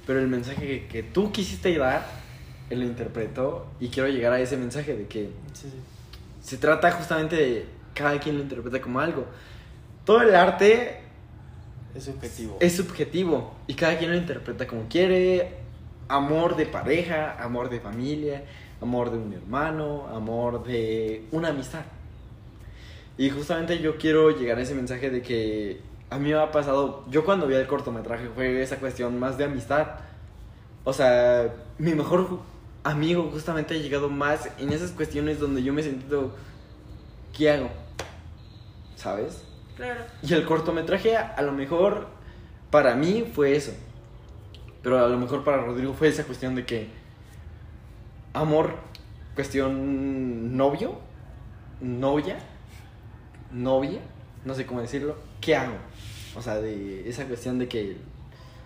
[0.05, 2.05] pero el mensaje que, que tú quisiste dar,
[2.69, 5.77] él lo interpretó y quiero llegar a ese mensaje de que Sí, sí.
[6.41, 9.25] se trata justamente de cada quien lo interpreta como algo.
[10.03, 11.04] Todo el arte
[11.95, 12.57] Es subjetivo.
[12.59, 15.63] es subjetivo y cada quien lo interpreta como quiere.
[16.07, 18.43] Amor de pareja, amor de familia,
[18.79, 21.83] amor de un hermano, amor de una amistad.
[23.17, 25.79] Y justamente yo quiero llegar a ese mensaje de que
[26.09, 29.45] a mí me ha pasado, yo cuando vi el cortometraje fue esa cuestión más de
[29.45, 29.87] amistad.
[30.83, 32.39] O sea, mi mejor
[32.83, 36.35] amigo justamente ha llegado más en esas cuestiones donde yo me sentido,
[37.35, 37.69] ¿qué hago?
[38.95, 39.43] ¿Sabes?
[39.75, 40.01] Claro.
[40.21, 42.07] Y el cortometraje a, lo mejor
[42.71, 43.73] para mí fue eso.
[44.81, 46.87] Pero a lo mejor para Rodrigo fue esa cuestión de que
[48.33, 48.75] amor,
[49.33, 50.99] cuestión novio,
[51.81, 52.37] novia,
[53.51, 53.99] novia,
[54.43, 55.75] no sé cómo decirlo, ¿qué hago?
[56.35, 57.97] O sea, de esa cuestión de que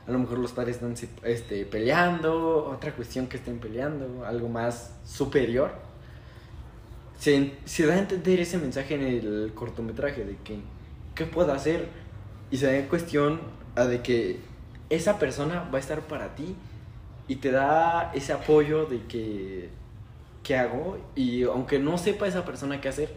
[0.08, 4.96] a lo mejor los padres están este, peleando, otra cuestión que estén peleando, algo más
[5.06, 5.72] superior.
[7.20, 10.60] Se da a entender ese mensaje en el cortometraje de que,
[11.20, 11.90] ¿qué puedo hacer?
[12.50, 13.42] Y se da en cuestión
[13.76, 14.40] de que
[14.90, 16.56] esa persona va a estar para ti
[17.28, 19.70] y te da ese apoyo de que,
[20.44, 20.98] ¿qué hago?
[21.16, 23.10] Y aunque no sepa esa persona qué hacer,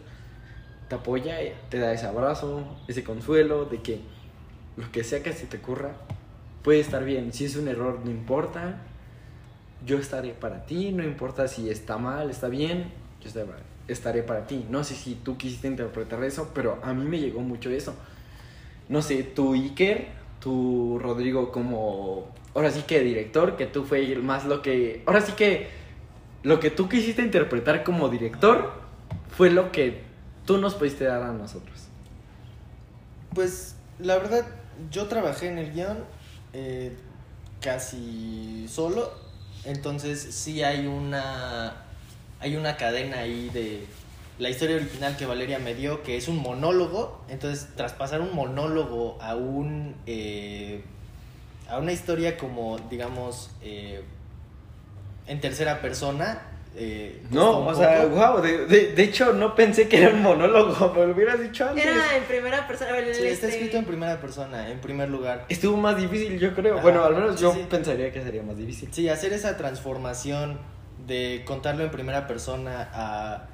[0.88, 1.36] te apoya,
[1.68, 4.00] te da ese abrazo, ese consuelo de que
[4.76, 5.92] lo que sea que se te ocurra
[6.64, 7.32] puede estar bien.
[7.32, 8.82] Si es un error, no importa.
[9.86, 14.22] Yo estaré para ti, no importa si está mal, está bien, yo estaré para, estaré
[14.22, 14.66] para ti.
[14.68, 17.94] No sé si tú quisiste interpretar eso, pero a mí me llegó mucho eso.
[18.88, 20.08] No sé, tú Iker,
[20.40, 25.32] tú Rodrigo como, ahora sí que director, que tú fue más lo que, ahora sí
[25.32, 25.68] que
[26.42, 28.72] lo que tú quisiste interpretar como director
[29.30, 30.02] fue lo que
[30.44, 31.86] tú nos pudiste dar a nosotros.
[33.34, 34.44] Pues la verdad,
[34.90, 35.98] yo trabajé en el guion
[36.52, 36.96] eh,
[37.60, 39.12] casi solo,
[39.64, 41.81] entonces sí hay una
[42.42, 43.84] hay una cadena ahí de
[44.38, 49.16] la historia original que Valeria me dio, que es un monólogo, entonces traspasar un monólogo
[49.22, 50.82] a un eh,
[51.68, 54.02] a una historia como digamos eh,
[55.26, 56.42] en tercera persona.
[56.74, 60.92] eh, No, o sea, wow, de, de, de hecho no pensé que era un monólogo,
[60.96, 61.84] me lo hubieras dicho antes.
[61.86, 62.92] Era en primera persona.
[62.92, 65.44] ver, Sí, está este- escrito en primera persona, en primer lugar.
[65.48, 66.74] Estuvo más difícil, yo creo.
[66.74, 67.64] Ajá, bueno, al menos sí, yo sí.
[67.70, 68.88] pensaría que sería más difícil.
[68.92, 70.58] Sí, hacer esa transformación
[71.06, 73.48] de contarlo en primera persona a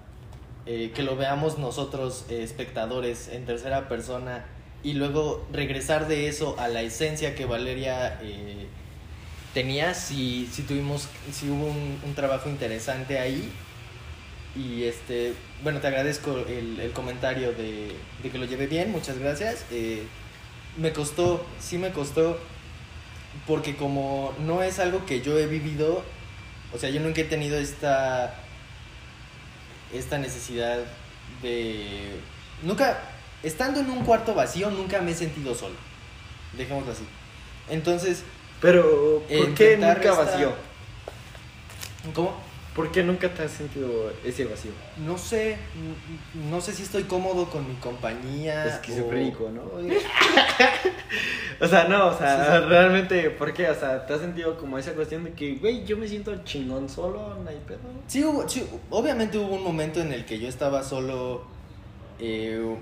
[0.67, 4.45] eh, que lo veamos nosotros, eh, espectadores, en tercera persona,
[4.83, 8.67] y luego regresar de eso a la esencia que Valeria eh,
[9.55, 13.51] tenía, si, si tuvimos, si hubo un, un trabajo interesante ahí.
[14.57, 19.19] Y este, bueno, te agradezco el, el comentario de, de que lo llevé bien, muchas
[19.19, 19.65] gracias.
[19.71, 20.03] Eh,
[20.77, 22.39] me costó, sí me costó,
[23.47, 26.03] porque como no es algo que yo he vivido,
[26.75, 28.35] o sea, yo nunca he tenido esta,
[29.93, 30.79] esta necesidad
[31.43, 32.19] de...
[32.63, 32.99] Nunca,
[33.43, 35.77] estando en un cuarto vacío, nunca me he sentido solo.
[36.57, 37.05] Dejémoslo así.
[37.71, 38.23] Entonces,
[38.61, 40.53] Pero, ¿por qué nunca esta- vacío?
[42.15, 42.48] ¿cómo?
[42.75, 44.71] ¿Por qué nunca te has sentido ese vacío?
[45.05, 45.57] No sé,
[46.49, 48.67] no sé si estoy cómodo con mi compañía.
[48.67, 49.63] Esquizofrénico, o- ¿no?
[51.61, 52.69] O sea, no, o sea, Sí, sí.
[52.69, 53.69] realmente, ¿por qué?
[53.69, 56.89] O sea, ¿te has sentido como esa cuestión de que, güey, yo me siento chingón
[56.89, 57.81] solo, no hay pedo?
[58.07, 61.43] Sí, hubo- sí, obviamente hubo un momento en el que yo estaba solo
[62.21, 62.77] eh,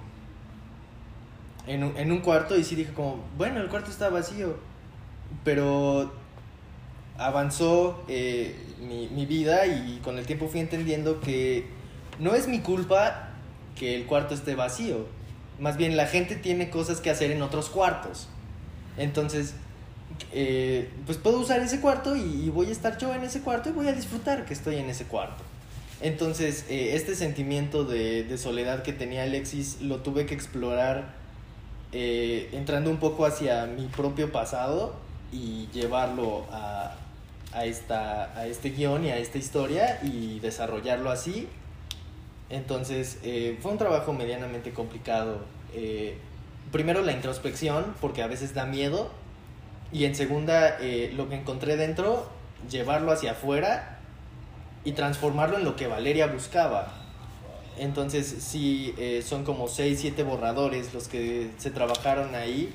[1.66, 4.56] en, un, en un cuarto y sí dije como, bueno, el cuarto está vacío,
[5.42, 6.12] pero
[7.16, 11.66] avanzó eh, mi, mi vida y con el tiempo fui entendiendo que
[12.18, 13.30] no es mi culpa
[13.74, 15.06] que el cuarto esté vacío,
[15.58, 18.28] más bien la gente tiene cosas que hacer en otros cuartos.
[18.96, 19.54] Entonces,
[20.32, 23.72] eh, pues puedo usar ese cuarto y, voy a estar yo en ese cuarto y
[23.72, 25.42] voy a disfrutar que estoy en ese cuarto.
[26.00, 31.14] Entonces, eh, este sentimiento de, de soledad que tenía Alexis lo tuve que explorar
[31.92, 34.94] eh, entrando un poco hacia mi propio pasado
[35.32, 36.94] y llevarlo a,
[37.52, 41.48] a, esta, a este guion y a esta historia y desarrollarlo así.
[42.48, 45.40] Entonces, eh, fue un trabajo medianamente complicado.
[45.74, 46.16] Eh,
[46.72, 49.10] primero la introspección, porque a veces da miedo.
[49.92, 52.28] Y en segunda, eh, lo que encontré dentro,
[52.70, 53.98] llevarlo hacia afuera
[54.84, 56.92] y transformarlo en lo que Valeria buscaba.
[57.78, 62.72] Entonces, sí, eh, son como 6, 7 borradores los que se trabajaron ahí.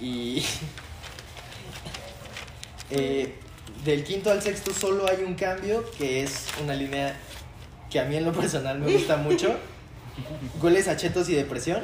[0.00, 0.44] Y
[2.90, 3.34] eh,
[3.84, 7.14] del quinto al sexto solo hay un cambio, que es una línea
[7.90, 9.54] que a mí en lo personal me gusta mucho.
[10.60, 11.82] Goles a chetos y depresión.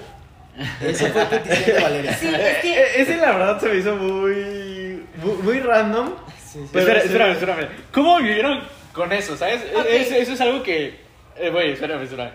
[0.80, 2.12] Eso fue petición de Valeria.
[2.14, 6.14] Sí, es que Eh, Ese la verdad se me hizo muy, muy, muy random.
[6.44, 6.68] Sí, sí.
[6.72, 7.06] Pero espera, sí.
[7.08, 7.68] espérame, espérame.
[7.92, 8.60] ¿Cómo vivieron
[8.92, 9.36] con eso?
[9.36, 9.60] ¿Sabes?
[9.74, 9.86] Ok.
[9.88, 10.96] Es- eso es algo que.
[11.36, 12.32] Eh, güey, espérame, espérame.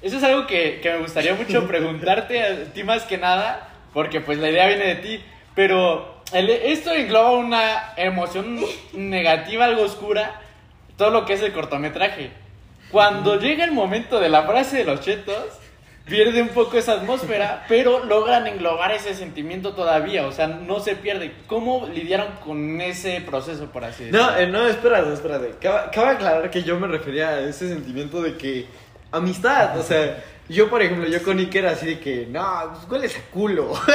[0.00, 4.20] Eso es algo que, que me gustaría mucho preguntarte a ti más que nada, porque
[4.20, 5.24] pues la idea viene de ti.
[5.54, 8.60] Pero el- esto engloba una emoción
[8.92, 10.40] negativa, algo oscura,
[10.96, 12.30] todo lo que es el cortometraje.
[12.90, 15.44] Cuando llega el momento de la frase de los chetos,
[16.04, 20.96] pierde un poco esa atmósfera, pero logran englobar ese sentimiento todavía, o sea, no se
[20.96, 21.32] pierde.
[21.46, 24.26] ¿Cómo lidiaron con ese proceso, por así decirlo?
[24.30, 25.54] No, eh, no, espérate, espérate.
[25.60, 28.66] Cabe, cabe aclarar que yo me refería a ese sentimiento de que
[29.10, 33.16] amistad, o sea, yo por ejemplo, yo con Iker así de que, no, pues hueles
[33.16, 33.70] a culo.
[33.70, 33.94] o sea,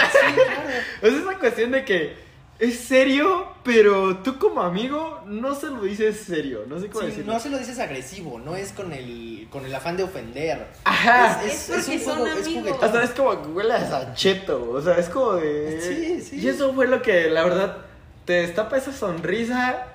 [1.02, 2.27] es esa cuestión de que
[2.60, 7.08] es serio, pero tú como amigo no se lo dices serio, no sé cómo Sí,
[7.12, 7.34] decirlo.
[7.34, 10.66] no se lo dices agresivo, no es con el, con el afán de ofender.
[10.84, 11.44] Ajá.
[11.46, 12.48] Es porque son amigos.
[12.48, 12.84] juguetón.
[12.84, 15.80] Hasta es como que huele a cheto, o sea, es como de...
[15.82, 16.40] Sí, sí.
[16.40, 17.78] Y eso fue lo que, la verdad,
[18.26, 19.86] te destapa esa sonrisa,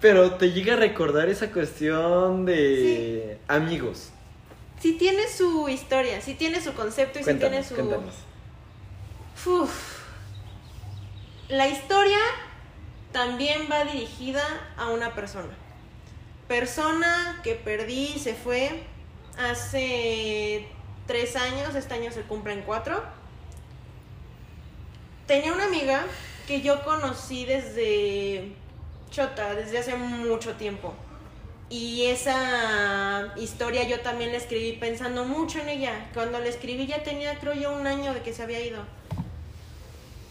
[0.00, 4.10] pero te llega a recordar esa cuestión de amigos.
[4.80, 7.74] sí tiene su historia, sí tiene su concepto y sí tiene Cuéntanos, su...
[7.76, 8.14] cuéntanos.
[9.46, 9.93] Uf.
[11.48, 12.18] La historia
[13.12, 14.42] también va dirigida
[14.78, 15.52] a una persona.
[16.48, 18.82] Persona que perdí, se fue
[19.38, 20.66] hace
[21.06, 23.02] tres años, este año se cumplen cuatro.
[25.26, 26.06] Tenía una amiga
[26.46, 28.54] que yo conocí desde
[29.10, 30.94] Chota, desde hace mucho tiempo.
[31.68, 36.10] Y esa historia yo también la escribí pensando mucho en ella.
[36.14, 38.82] Cuando la escribí ya tenía, creo yo, un año de que se había ido.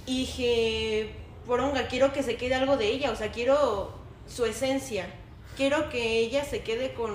[0.06, 3.94] Y dije, poronga, quiero que se quede algo de ella, o sea, quiero
[4.28, 5.08] su esencia.
[5.56, 7.13] Quiero que ella se quede con...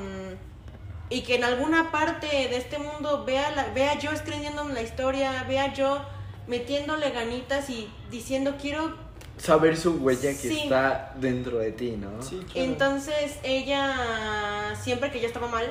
[1.10, 5.44] Y que en alguna parte de este mundo vea, la, vea yo escribiendo la historia,
[5.48, 6.04] vea yo
[6.46, 10.60] metiéndole ganitas y diciendo, quiero Saber su huella que Sí.
[10.64, 12.22] está dentro de ti, ¿no?
[12.22, 12.68] Sí, claro.
[12.70, 15.64] Entonces ella, siempre que yo estaba mal,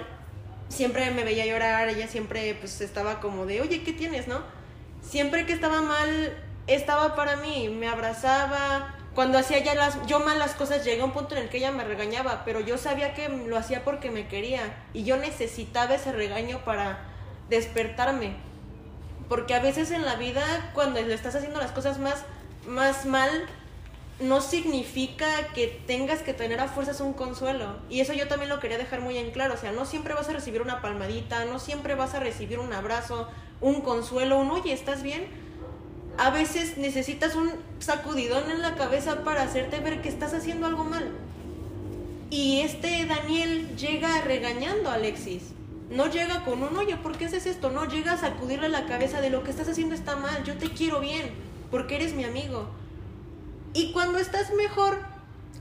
[0.70, 4.42] siempre me veía llorar, ella siempre pues estaba como de, oye, ¿qué tienes, no?
[5.02, 6.34] Siempre que estaba mal,
[6.68, 8.94] estaba para mí, me abrazaba.
[9.16, 11.58] Cuando hacía ya las, yo mal las cosas, llegué a un punto en el que
[11.58, 15.96] ella me regañaba, pero yo sabía que lo hacía porque me quería y yo necesitaba
[15.96, 17.00] ese regaño para
[17.50, 18.36] despertarme.
[19.28, 22.24] Porque a veces en la vida, cuando le estás haciendo las cosas más,
[22.68, 23.30] más mal,
[24.20, 27.78] no significa que tengas que tener a fuerzas un consuelo.
[27.90, 29.56] Y eso yo también lo quería dejar muy en claro.
[29.56, 32.72] O sea, no siempre vas a recibir una palmadita, no siempre vas a recibir un
[32.72, 33.28] abrazo,
[33.62, 35.47] un consuelo, un oye, ¿estás bien?
[36.18, 40.84] A veces necesitas un sacudidón en la cabeza para hacerte ver que estás haciendo algo
[40.84, 41.12] mal.
[42.30, 45.44] Y este Daniel llega regañando a Alexis.
[45.90, 47.70] No llega con un, oye, ¿por qué haces esto?
[47.70, 50.70] No, llega a sacudirle la cabeza de lo que estás haciendo está mal, yo te
[50.70, 51.32] quiero bien,
[51.72, 52.68] porque eres mi amigo.
[53.74, 55.00] Y cuando estás mejor,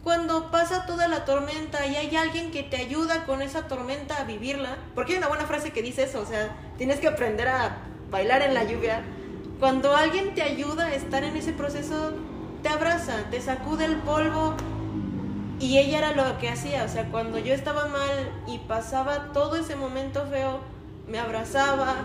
[0.03, 4.25] cuando pasa toda la tormenta y hay alguien que te ayuda con esa tormenta a
[4.25, 7.79] vivirla, porque hay una buena frase que dice eso, o sea, tienes que aprender a
[8.11, 9.05] bailar en la lluvia.
[9.59, 12.13] Cuando alguien te ayuda a estar en ese proceso,
[12.63, 14.55] te abraza, te sacude el polvo,
[15.59, 19.57] y ella era lo que hacía, o sea, cuando yo estaba mal y pasaba todo
[19.57, 20.61] ese momento feo,
[21.09, 21.97] me abrazaba,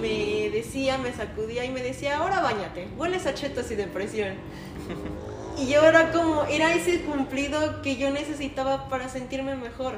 [0.00, 4.34] me decía, me sacudía y me decía, ahora bañate, hueles a chetos y depresión.
[5.58, 9.94] Y yo era como, era ese cumplido que yo necesitaba para sentirme mejor.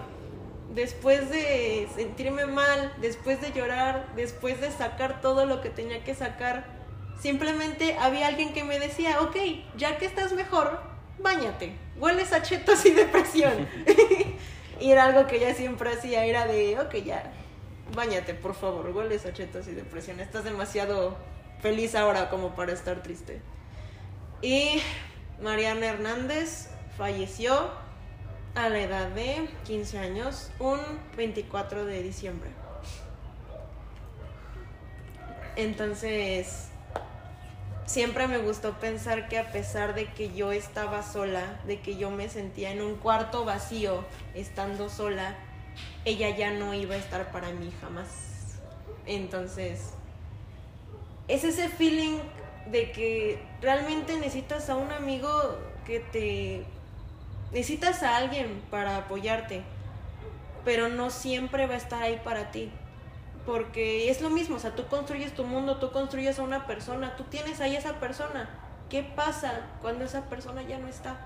[0.74, 6.14] Después de sentirme mal, después de llorar, después de sacar todo lo que tenía que
[6.14, 6.77] sacar,
[7.20, 9.36] simplemente había alguien que me decía, ok,
[9.76, 10.80] ya que estás mejor,
[11.18, 13.68] bañate, hueles a chetos y depresión.
[14.80, 17.32] y era algo que ella siempre hacía, era de, ok, ya,
[17.94, 21.16] bañate, por favor, hueles a chetos y depresión, estás demasiado
[21.60, 23.40] feliz ahora como para estar triste.
[24.40, 24.80] Y
[25.42, 27.70] Mariana Hernández falleció
[28.54, 30.78] a la edad de 15 años, un
[31.16, 32.50] 24 de diciembre.
[35.56, 36.67] Entonces,
[37.88, 42.10] siempre me gustó pensar que a pesar de que yo estaba sola, de que yo
[42.10, 45.34] me sentía en un cuarto vacío, estando sola,
[46.04, 48.58] ella ya no iba a estar para mí jamás.
[49.06, 49.94] Entonces,
[51.28, 52.18] es ese feeling
[52.70, 56.64] de que realmente necesitas a un amigo que te...
[57.52, 59.62] Necesitas a alguien para apoyarte,
[60.62, 62.70] pero no siempre va a estar ahí para ti.
[63.48, 67.16] Porque es lo mismo, o sea, tú construyes tu mundo, tú construyes a una persona,
[67.16, 68.46] tú tienes ahí a esa persona.
[68.90, 71.24] ¿Qué pasa cuando esa persona ya no está?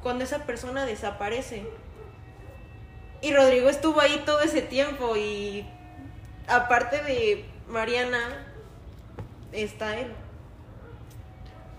[0.00, 1.68] Cuando esa persona desaparece.
[3.20, 5.66] Y Rodrigo estuvo ahí todo ese tiempo y
[6.46, 8.46] aparte de Mariana,
[9.50, 10.12] está él.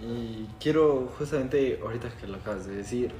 [0.01, 3.13] Y quiero justamente, ahorita que lo acabas de decir,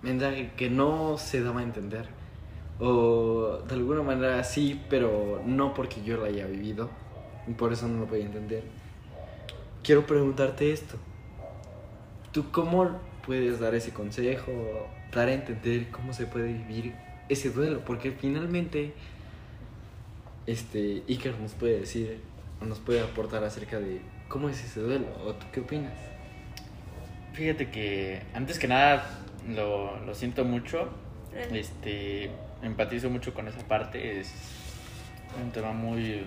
[0.00, 2.19] mensaje que no se daba a entender.
[2.80, 6.88] O de alguna manera sí, pero no porque yo lo haya vivido.
[7.46, 8.64] Y por eso no lo podía entender.
[9.82, 10.96] Quiero preguntarte esto.
[12.32, 14.52] ¿Tú cómo puedes dar ese consejo?
[15.12, 16.94] Dar a entender cómo se puede vivir
[17.28, 17.82] ese duelo.
[17.84, 18.94] Porque finalmente,
[20.46, 22.20] este, Iker nos puede decir,
[22.60, 25.06] o nos puede aportar acerca de cómo es ese duelo.
[25.26, 25.92] ¿O tú qué opinas?
[27.32, 30.88] Fíjate que antes que nada lo, lo siento mucho.
[31.52, 32.30] Este,
[32.62, 34.20] empatizo mucho con esa parte.
[34.20, 34.32] Es
[35.42, 36.24] un tema muy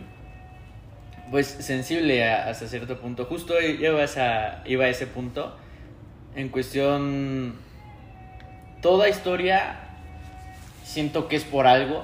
[1.31, 3.25] pues sensible hasta cierto punto.
[3.25, 5.57] Justo iba a, iba a ese punto.
[6.35, 7.55] En cuestión.
[8.81, 9.79] Toda historia
[10.83, 12.03] siento que es por algo.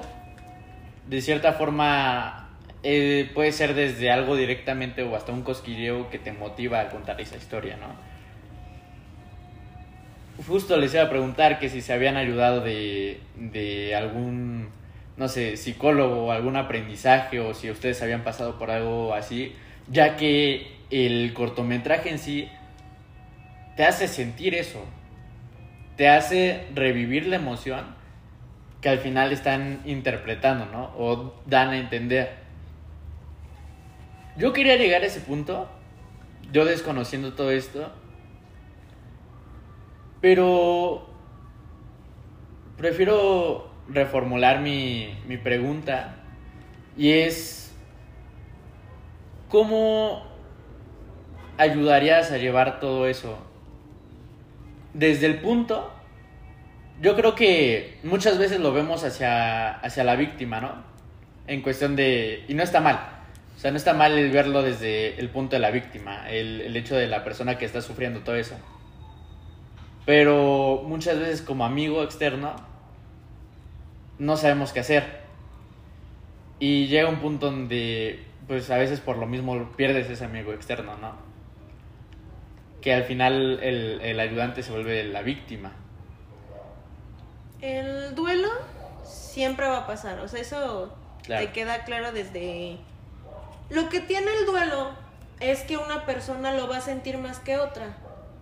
[1.08, 2.48] De cierta forma.
[2.82, 7.20] eh, puede ser desde algo directamente o hasta un cosquilleo que te motiva a contar
[7.20, 7.88] esa historia, ¿no?
[10.46, 14.70] Justo les iba a preguntar que si se habían ayudado de, de algún,
[15.16, 19.54] no sé, psicólogo o algún aprendizaje o si ustedes habían pasado por algo así,
[19.88, 22.48] ya que el cortometraje en sí
[23.76, 24.84] te hace sentir eso,
[25.96, 27.84] te hace revivir la emoción
[28.80, 30.92] que al final están interpretando, ¿no?
[30.96, 32.30] O dan a entender.
[34.36, 35.68] Yo quería llegar a ese punto,
[36.50, 37.92] yo desconociendo todo esto,
[40.20, 41.06] pero
[42.76, 46.16] prefiero reformular mi, mi pregunta
[46.96, 47.72] y es,
[49.48, 50.26] ¿cómo
[51.56, 53.38] ayudarías a llevar todo eso?
[54.92, 55.92] Desde el punto,
[57.00, 60.84] yo creo que muchas veces lo vemos hacia, hacia la víctima, ¿no?
[61.46, 62.44] En cuestión de...
[62.48, 63.00] Y no está mal.
[63.56, 66.76] O sea, no está mal el verlo desde el punto de la víctima, el, el
[66.76, 68.56] hecho de la persona que está sufriendo todo eso.
[70.10, 72.56] Pero muchas veces como amigo externo
[74.18, 75.20] no sabemos qué hacer.
[76.58, 80.96] Y llega un punto donde pues a veces por lo mismo pierdes ese amigo externo,
[80.96, 81.12] ¿no?
[82.80, 85.74] Que al final el, el ayudante se vuelve la víctima.
[87.60, 88.48] El duelo
[89.04, 90.92] siempre va a pasar, o sea, eso
[91.22, 91.46] Claro.
[91.46, 92.78] te queda claro desde...
[93.68, 94.90] Lo que tiene el duelo
[95.38, 97.94] es que una persona lo va a sentir más que otra,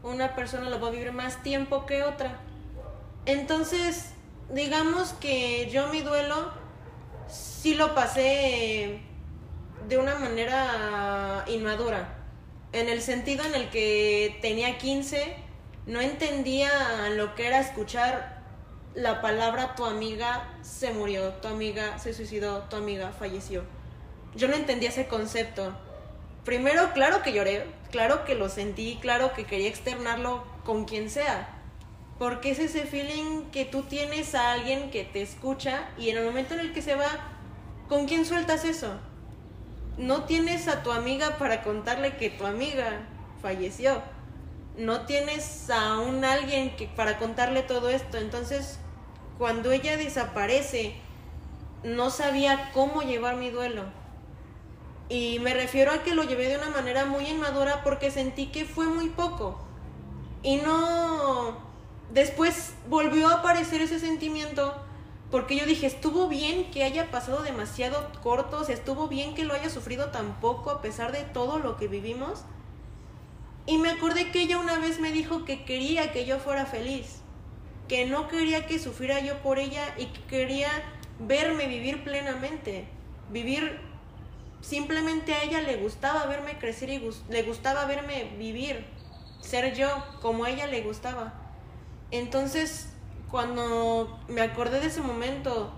[0.02, 2.38] una persona lo va a vivir más tiempo que otra.
[3.26, 4.12] Entonces,
[4.52, 6.52] digamos que yo mi duelo
[7.28, 9.00] sí lo pasé
[9.88, 12.14] de una manera inmadura,
[12.72, 15.36] en el sentido en el que tenía 15,
[15.86, 16.70] no entendía
[17.16, 18.38] lo que era escuchar
[18.94, 23.62] la palabra tu amiga se murió, tu amiga se suicidó, tu amiga falleció.
[24.34, 25.72] Yo no entendía ese concepto.
[26.48, 31.46] Primero, claro que lloré, claro que lo sentí, claro que quería externarlo con quien sea.
[32.18, 36.24] Porque es ese feeling que tú tienes a alguien que te escucha y en el
[36.24, 37.10] momento en el que se va,
[37.86, 38.94] ¿con quién sueltas eso?
[39.98, 43.06] No tienes a tu amiga para contarle que tu amiga
[43.42, 44.00] falleció.
[44.78, 48.16] No tienes a un alguien que para contarle todo esto.
[48.16, 48.78] Entonces,
[49.36, 50.94] cuando ella desaparece,
[51.84, 53.97] no sabía cómo llevar mi duelo.
[55.08, 58.64] Y me refiero a que lo llevé de una manera muy inmadura porque sentí que
[58.64, 59.58] fue muy poco.
[60.42, 61.66] Y no...
[62.12, 64.74] Después volvió a aparecer ese sentimiento
[65.30, 69.44] porque yo dije, estuvo bien que haya pasado demasiado corto, o sea, estuvo bien que
[69.44, 72.44] lo haya sufrido tan poco a pesar de todo lo que vivimos.
[73.66, 77.20] Y me acordé que ella una vez me dijo que quería que yo fuera feliz,
[77.88, 80.70] que no quería que sufriera yo por ella y que quería
[81.18, 82.88] verme vivir plenamente,
[83.30, 83.87] vivir
[84.60, 88.84] simplemente a ella le gustaba verme crecer y le gustaba verme vivir,
[89.40, 89.88] ser yo
[90.20, 91.34] como a ella le gustaba.
[92.10, 92.90] Entonces,
[93.30, 95.72] cuando me acordé de ese momento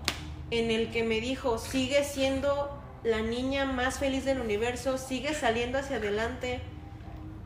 [0.49, 5.77] en el que me dijo, sigue siendo la niña más feliz del universo, sigue saliendo
[5.77, 6.61] hacia adelante,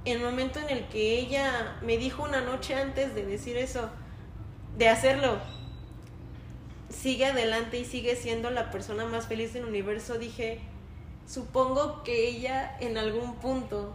[0.06, 3.90] el momento en el que ella me dijo una noche antes de decir eso,
[4.78, 5.40] de hacerlo,
[6.90, 10.60] sigue adelante y sigue siendo la persona más feliz del universo, dije,
[11.28, 13.94] supongo que ella en algún punto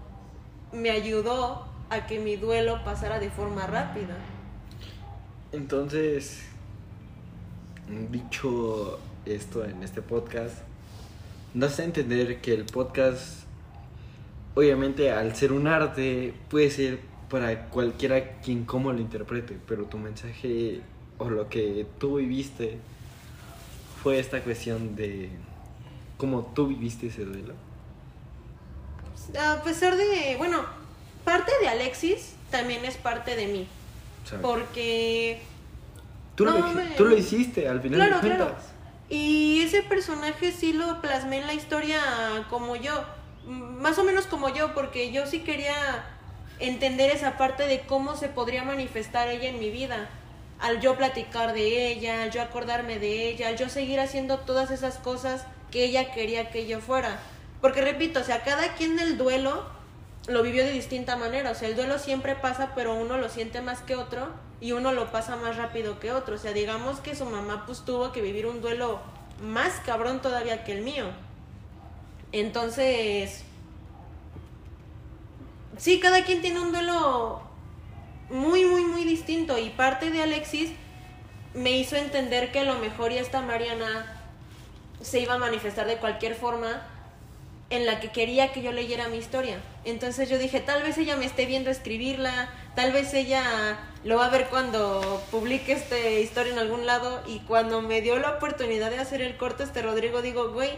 [0.73, 4.17] me ayudó a que mi duelo pasara de forma rápida.
[5.53, 6.43] Entonces,
[8.11, 10.59] dicho esto en este podcast,
[11.55, 13.45] das a entender que el podcast,
[14.55, 19.99] obviamente al ser un arte, puede ser para cualquiera quien como lo interprete, pero tu
[19.99, 20.81] mensaje
[21.19, 22.79] o lo que tú viviste
[24.03, 25.31] fue esta cuestión de
[26.21, 27.55] cómo tú viviste ese duelo.
[29.39, 30.65] A pesar de, bueno,
[31.25, 33.67] parte de Alexis también es parte de mí.
[34.43, 35.41] Porque
[36.37, 38.47] Tú, lo, No, eji- me- tú lo hiciste al final Claro, de cuentas.
[38.49, 38.63] claro.
[39.11, 42.01] Y ese personaje sí lo plasmé en la historia
[42.49, 42.93] como yo,
[43.47, 45.75] más o menos como yo, porque yo sí quería
[46.61, 50.09] entender esa parte de cómo se podría manifestar ella en mi vida.
[50.61, 54.71] Al yo platicar de ella, al yo acordarme de ella, al yo seguir haciendo todas
[54.71, 57.19] esas cosas que ella quería que yo fuera.
[57.61, 59.65] Porque repito, o sea, cada quien el duelo
[60.27, 61.51] lo vivió de distinta manera.
[61.51, 64.29] O sea, el duelo siempre pasa, pero uno lo siente más que otro
[64.61, 66.37] y uno lo pasa más rápido que otro.
[66.37, 69.01] O sea, digamos que su mamá pues tuvo que vivir un duelo
[69.43, 71.07] más cabrón todavía que el mío.
[72.33, 73.45] Entonces,
[75.77, 77.43] sí, cada quien tiene un duelo
[78.31, 79.59] muy, muy, muy distinto.
[79.59, 80.71] Y parte de Alexis
[81.55, 84.20] me hizo entender que a lo mejor ya esta Mariana
[85.01, 86.83] se iba a manifestar de cualquier forma
[87.71, 89.61] en la que quería que yo leyera mi historia.
[89.85, 94.27] Entonces yo dije, tal vez ella me esté viendo escribirla, tal vez ella lo va
[94.27, 98.91] a ver cuando publique esta historia en algún lado y cuando me dio la oportunidad
[98.91, 100.71] de hacer el corto este Rodrigo digo, güey,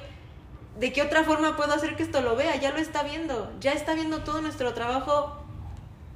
[0.79, 2.57] ¿de qué otra forma puedo hacer que esto lo vea?
[2.57, 5.39] Ya lo está viendo, ya está viendo todo nuestro trabajo.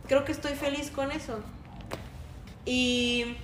[0.08, 1.40] Creo que estoy feliz con eso.
[2.66, 3.36] Y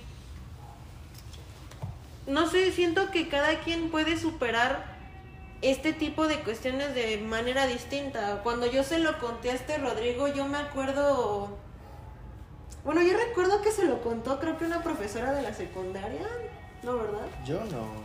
[2.27, 4.93] no sé, siento que cada quien puede superar
[5.61, 8.41] este tipo de cuestiones de manera distinta.
[8.43, 11.57] Cuando yo se lo conté a este Rodrigo, yo me acuerdo...
[12.83, 16.27] Bueno, yo recuerdo que se lo contó creo que una profesora de la secundaria,
[16.83, 17.27] ¿no, verdad?
[17.45, 18.03] Yo no.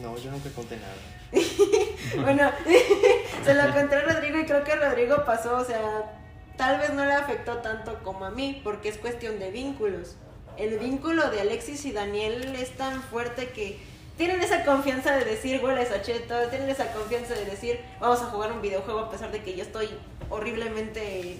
[0.00, 0.94] No, yo nunca conté nada.
[2.22, 2.50] bueno,
[3.44, 6.20] se lo conté a Rodrigo y creo que Rodrigo pasó, o sea,
[6.56, 10.16] tal vez no le afectó tanto como a mí, porque es cuestión de vínculos.
[10.56, 13.78] El vínculo de Alexis y Daniel es tan fuerte que
[14.16, 18.52] tienen esa confianza de decir hueles a tienen esa confianza de decir vamos a jugar
[18.52, 19.88] un videojuego a pesar de que yo estoy
[20.30, 21.38] horriblemente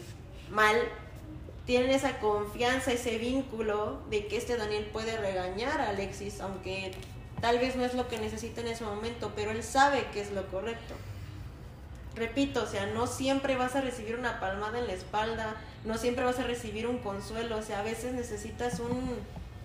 [0.50, 0.76] mal.
[1.64, 6.90] Tienen esa confianza, ese vínculo de que este Daniel puede regañar a Alexis, aunque
[7.40, 10.32] tal vez no es lo que necesita en ese momento, pero él sabe que es
[10.32, 10.94] lo correcto.
[12.16, 16.24] Repito, o sea, no siempre vas a recibir una palmada en la espalda, no siempre
[16.24, 19.16] vas a recibir un consuelo, o sea, a veces necesitas un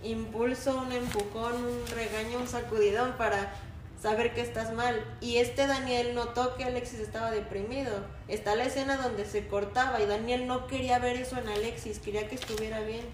[0.01, 3.53] impulso, un empujón, un regaño, un sacudidón para
[4.01, 5.03] saber que estás mal.
[5.21, 7.91] Y este Daniel notó que Alexis estaba deprimido.
[8.27, 12.27] Está la escena donde se cortaba y Daniel no quería ver eso en Alexis, quería
[12.27, 13.05] que estuviera bien.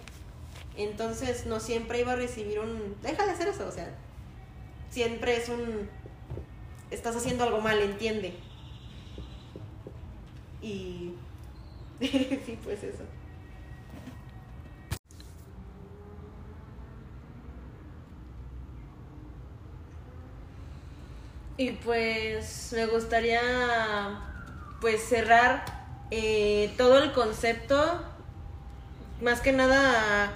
[0.77, 2.95] Entonces no siempre iba a recibir un...
[3.01, 3.89] Deja de hacer eso, o sea,
[4.89, 5.89] siempre es un...
[6.91, 8.35] Estás haciendo algo mal, entiende.
[10.65, 11.13] Y...
[12.01, 13.03] sí, pues eso.
[21.57, 23.39] Y pues me gustaría
[24.81, 25.65] pues cerrar
[26.09, 28.03] eh, todo el concepto,
[29.21, 30.33] más que nada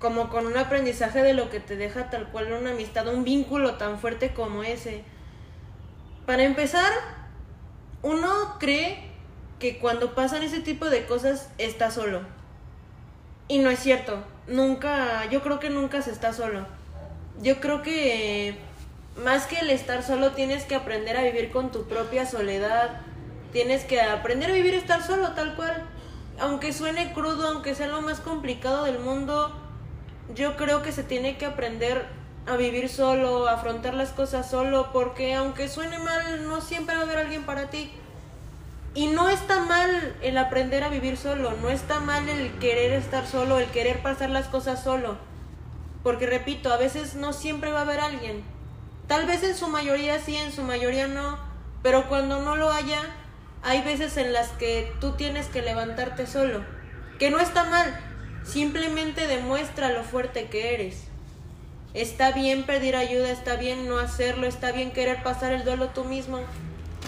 [0.00, 3.76] como con un aprendizaje de lo que te deja tal cual una amistad, un vínculo
[3.76, 5.02] tan fuerte como ese.
[6.26, 6.92] Para empezar,
[8.02, 9.13] uno cree
[9.64, 12.20] que cuando pasan ese tipo de cosas está solo.
[13.48, 14.22] Y no es cierto.
[14.46, 16.66] Nunca, yo creo que nunca se está solo.
[17.40, 18.56] Yo creo que
[19.16, 23.00] más que el estar solo tienes que aprender a vivir con tu propia soledad.
[23.54, 25.82] Tienes que aprender a vivir estar solo tal cual.
[26.38, 29.50] Aunque suene crudo, aunque sea lo más complicado del mundo,
[30.34, 32.04] yo creo que se tiene que aprender
[32.46, 37.00] a vivir solo, a afrontar las cosas solo, porque aunque suene mal, no siempre va
[37.00, 37.90] a haber alguien para ti.
[38.94, 43.26] Y no está mal el aprender a vivir solo, no está mal el querer estar
[43.26, 45.18] solo, el querer pasar las cosas solo.
[46.04, 48.44] Porque repito, a veces no siempre va a haber alguien.
[49.08, 51.38] Tal vez en su mayoría sí, en su mayoría no.
[51.82, 53.00] Pero cuando no lo haya,
[53.62, 56.64] hay veces en las que tú tienes que levantarte solo.
[57.18, 57.98] Que no está mal,
[58.44, 61.04] simplemente demuestra lo fuerte que eres.
[61.94, 66.04] Está bien pedir ayuda, está bien no hacerlo, está bien querer pasar el duelo tú
[66.04, 66.40] mismo.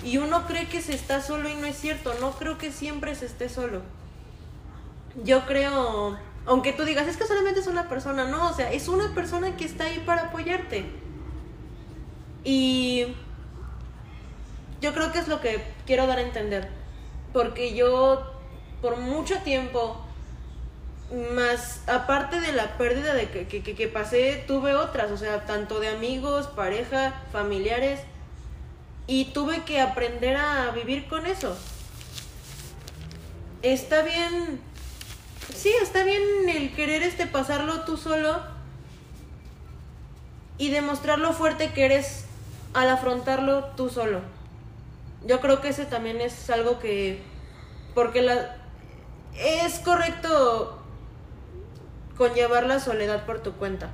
[0.07, 3.17] Y uno cree que se está solo y no es cierto, no creo que siempre
[3.17, 3.83] se esté solo.
[5.25, 8.87] Yo creo Aunque tú digas, es que solamente es una persona, no, o sea, es
[8.87, 10.85] una persona que está ahí para apoyarte.
[12.45, 13.17] Y
[14.81, 16.69] yo creo que es lo que quiero dar a entender.
[17.33, 18.33] Porque yo,
[18.81, 20.01] por mucho tiempo,
[21.35, 25.81] más aparte de la pérdida de que, que, que pasé, tuve otras, o sea, tanto
[25.81, 28.03] de amigos, pareja, familiares,
[29.07, 31.57] y tuve que aprender a vivir con eso.
[33.63, 34.61] Está bien,
[35.55, 38.41] sí, está bien el querer este pasarlo tú solo
[40.59, 42.25] y demostrar lo fuerte que eres
[42.75, 44.21] al afrontarlo tú solo.
[45.27, 47.21] Yo creo que ese también es algo que,
[47.95, 48.57] porque la,
[49.35, 50.79] es correcto
[52.17, 53.91] conllevar la soledad por tu cuenta.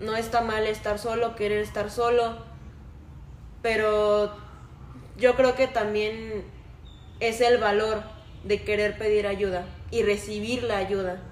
[0.00, 2.36] No está mal estar solo, querer estar solo,
[3.64, 4.30] pero
[5.16, 6.44] yo creo que también
[7.18, 8.02] es el valor
[8.44, 11.22] de querer pedir ayuda y recibir la ayuda.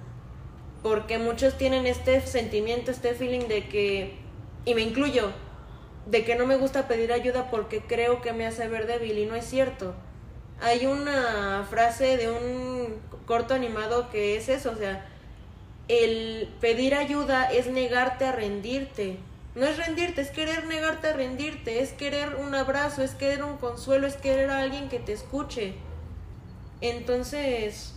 [0.81, 4.15] Porque muchos tienen este sentimiento, este feeling de que,
[4.65, 5.31] y me incluyo,
[6.07, 9.27] de que no me gusta pedir ayuda porque creo que me hace ver débil y
[9.27, 9.93] no es cierto.
[10.59, 15.05] Hay una frase de un corto animado que es eso, o sea,
[15.87, 19.19] el pedir ayuda es negarte a rendirte.
[19.55, 23.57] No es rendirte, es querer negarte a rendirte, es querer un abrazo, es querer un
[23.57, 25.75] consuelo, es querer a alguien que te escuche.
[26.81, 27.93] Entonces,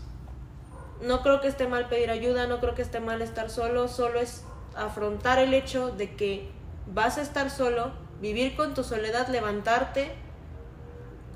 [1.00, 4.20] no creo que esté mal pedir ayuda, no creo que esté mal estar solo, solo
[4.20, 4.44] es
[4.74, 6.50] afrontar el hecho de que
[6.86, 10.12] vas a estar solo, vivir con tu soledad, levantarte,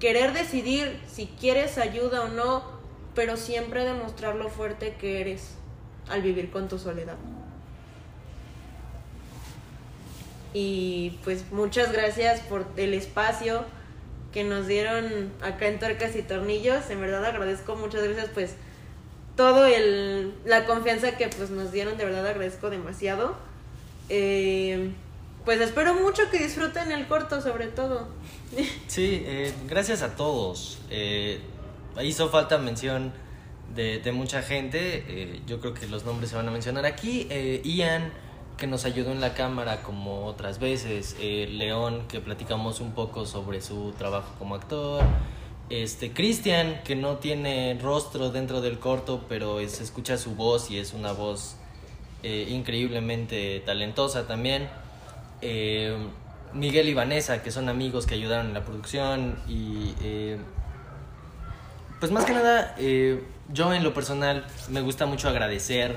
[0.01, 2.63] querer decidir si quieres ayuda o no,
[3.15, 5.55] pero siempre demostrar lo fuerte que eres
[6.09, 7.17] al vivir con tu soledad.
[10.53, 13.65] Y pues muchas gracias por el espacio
[14.33, 16.91] que nos dieron acá en Tuercas y Tornillos.
[16.91, 18.55] En verdad agradezco muchas gracias pues
[19.37, 23.37] todo el la confianza que pues nos dieron, de verdad agradezco demasiado.
[24.09, 24.91] Eh,
[25.45, 28.09] pues espero mucho que disfruten el corto sobre todo.
[28.89, 30.79] Sí, eh, gracias a todos.
[30.91, 31.41] Eh,
[32.03, 33.13] hizo falta mención
[33.75, 35.05] de, de mucha gente.
[35.09, 37.27] eh, yo creo que los nombres se van a mencionar aquí.
[37.31, 38.13] Eh, Ian,
[38.61, 41.17] que nos ayudó en la cámara como otras veces.
[41.19, 45.03] Eh, León, que platicamos un poco sobre su trabajo como actor.
[45.71, 50.79] Este, Cristian, que no tiene rostro dentro del corto, pero se escucha su voz y
[50.79, 51.57] es una voz
[52.23, 54.69] eh, increíblemente talentosa también.
[55.41, 55.97] Eh,
[56.53, 59.95] Miguel y Vanessa, que son amigos que ayudaron en la producción y
[62.01, 62.75] pues más que nada,
[63.53, 65.97] yo en lo personal me gusta mucho agradecer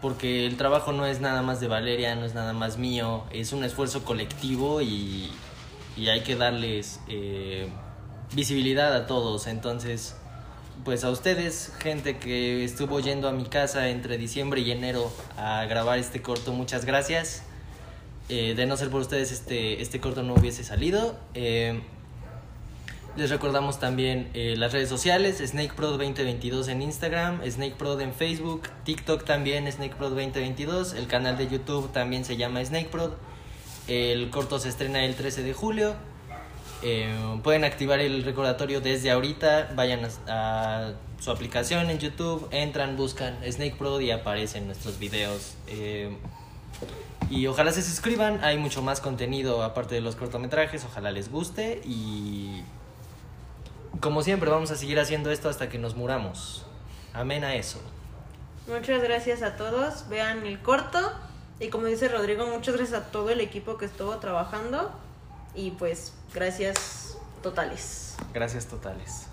[0.00, 3.52] porque el trabajo no es nada más de Valeria, no es nada más mío, es
[3.52, 5.30] un esfuerzo colectivo y,
[5.96, 7.68] y hay que darles eh,
[8.34, 9.46] visibilidad a todos.
[9.46, 10.16] Entonces,
[10.84, 15.64] pues a ustedes, gente que estuvo yendo a mi casa entre diciembre y enero a
[15.66, 17.42] grabar este corto, muchas gracias.
[18.28, 21.18] Eh, de no ser por ustedes, este, este corto no hubiese salido.
[21.34, 21.82] Eh,
[23.20, 29.24] les recordamos también eh, las redes sociales, SnakeProd 2022 en Instagram, SnakeProd en Facebook, TikTok
[29.24, 33.12] también, SnakeProd 2022, el canal de YouTube también se llama SnakeProd.
[33.88, 35.94] El corto se estrena el 13 de julio.
[36.82, 42.96] Eh, pueden activar el recordatorio desde ahorita, vayan a, a su aplicación en YouTube, entran,
[42.96, 45.56] buscan SnakeProd y aparecen nuestros videos.
[45.66, 46.16] Eh,
[47.28, 51.82] y ojalá se suscriban, hay mucho más contenido aparte de los cortometrajes, ojalá les guste
[51.84, 52.62] y
[53.98, 56.64] como siempre vamos a seguir haciendo esto hasta que nos muramos.
[57.12, 57.80] Amén a eso.
[58.68, 60.08] Muchas gracias a todos.
[60.08, 60.98] Vean el corto.
[61.58, 64.92] Y como dice Rodrigo, muchas gracias a todo el equipo que estuvo trabajando.
[65.54, 68.16] Y pues, gracias totales.
[68.32, 69.29] Gracias totales.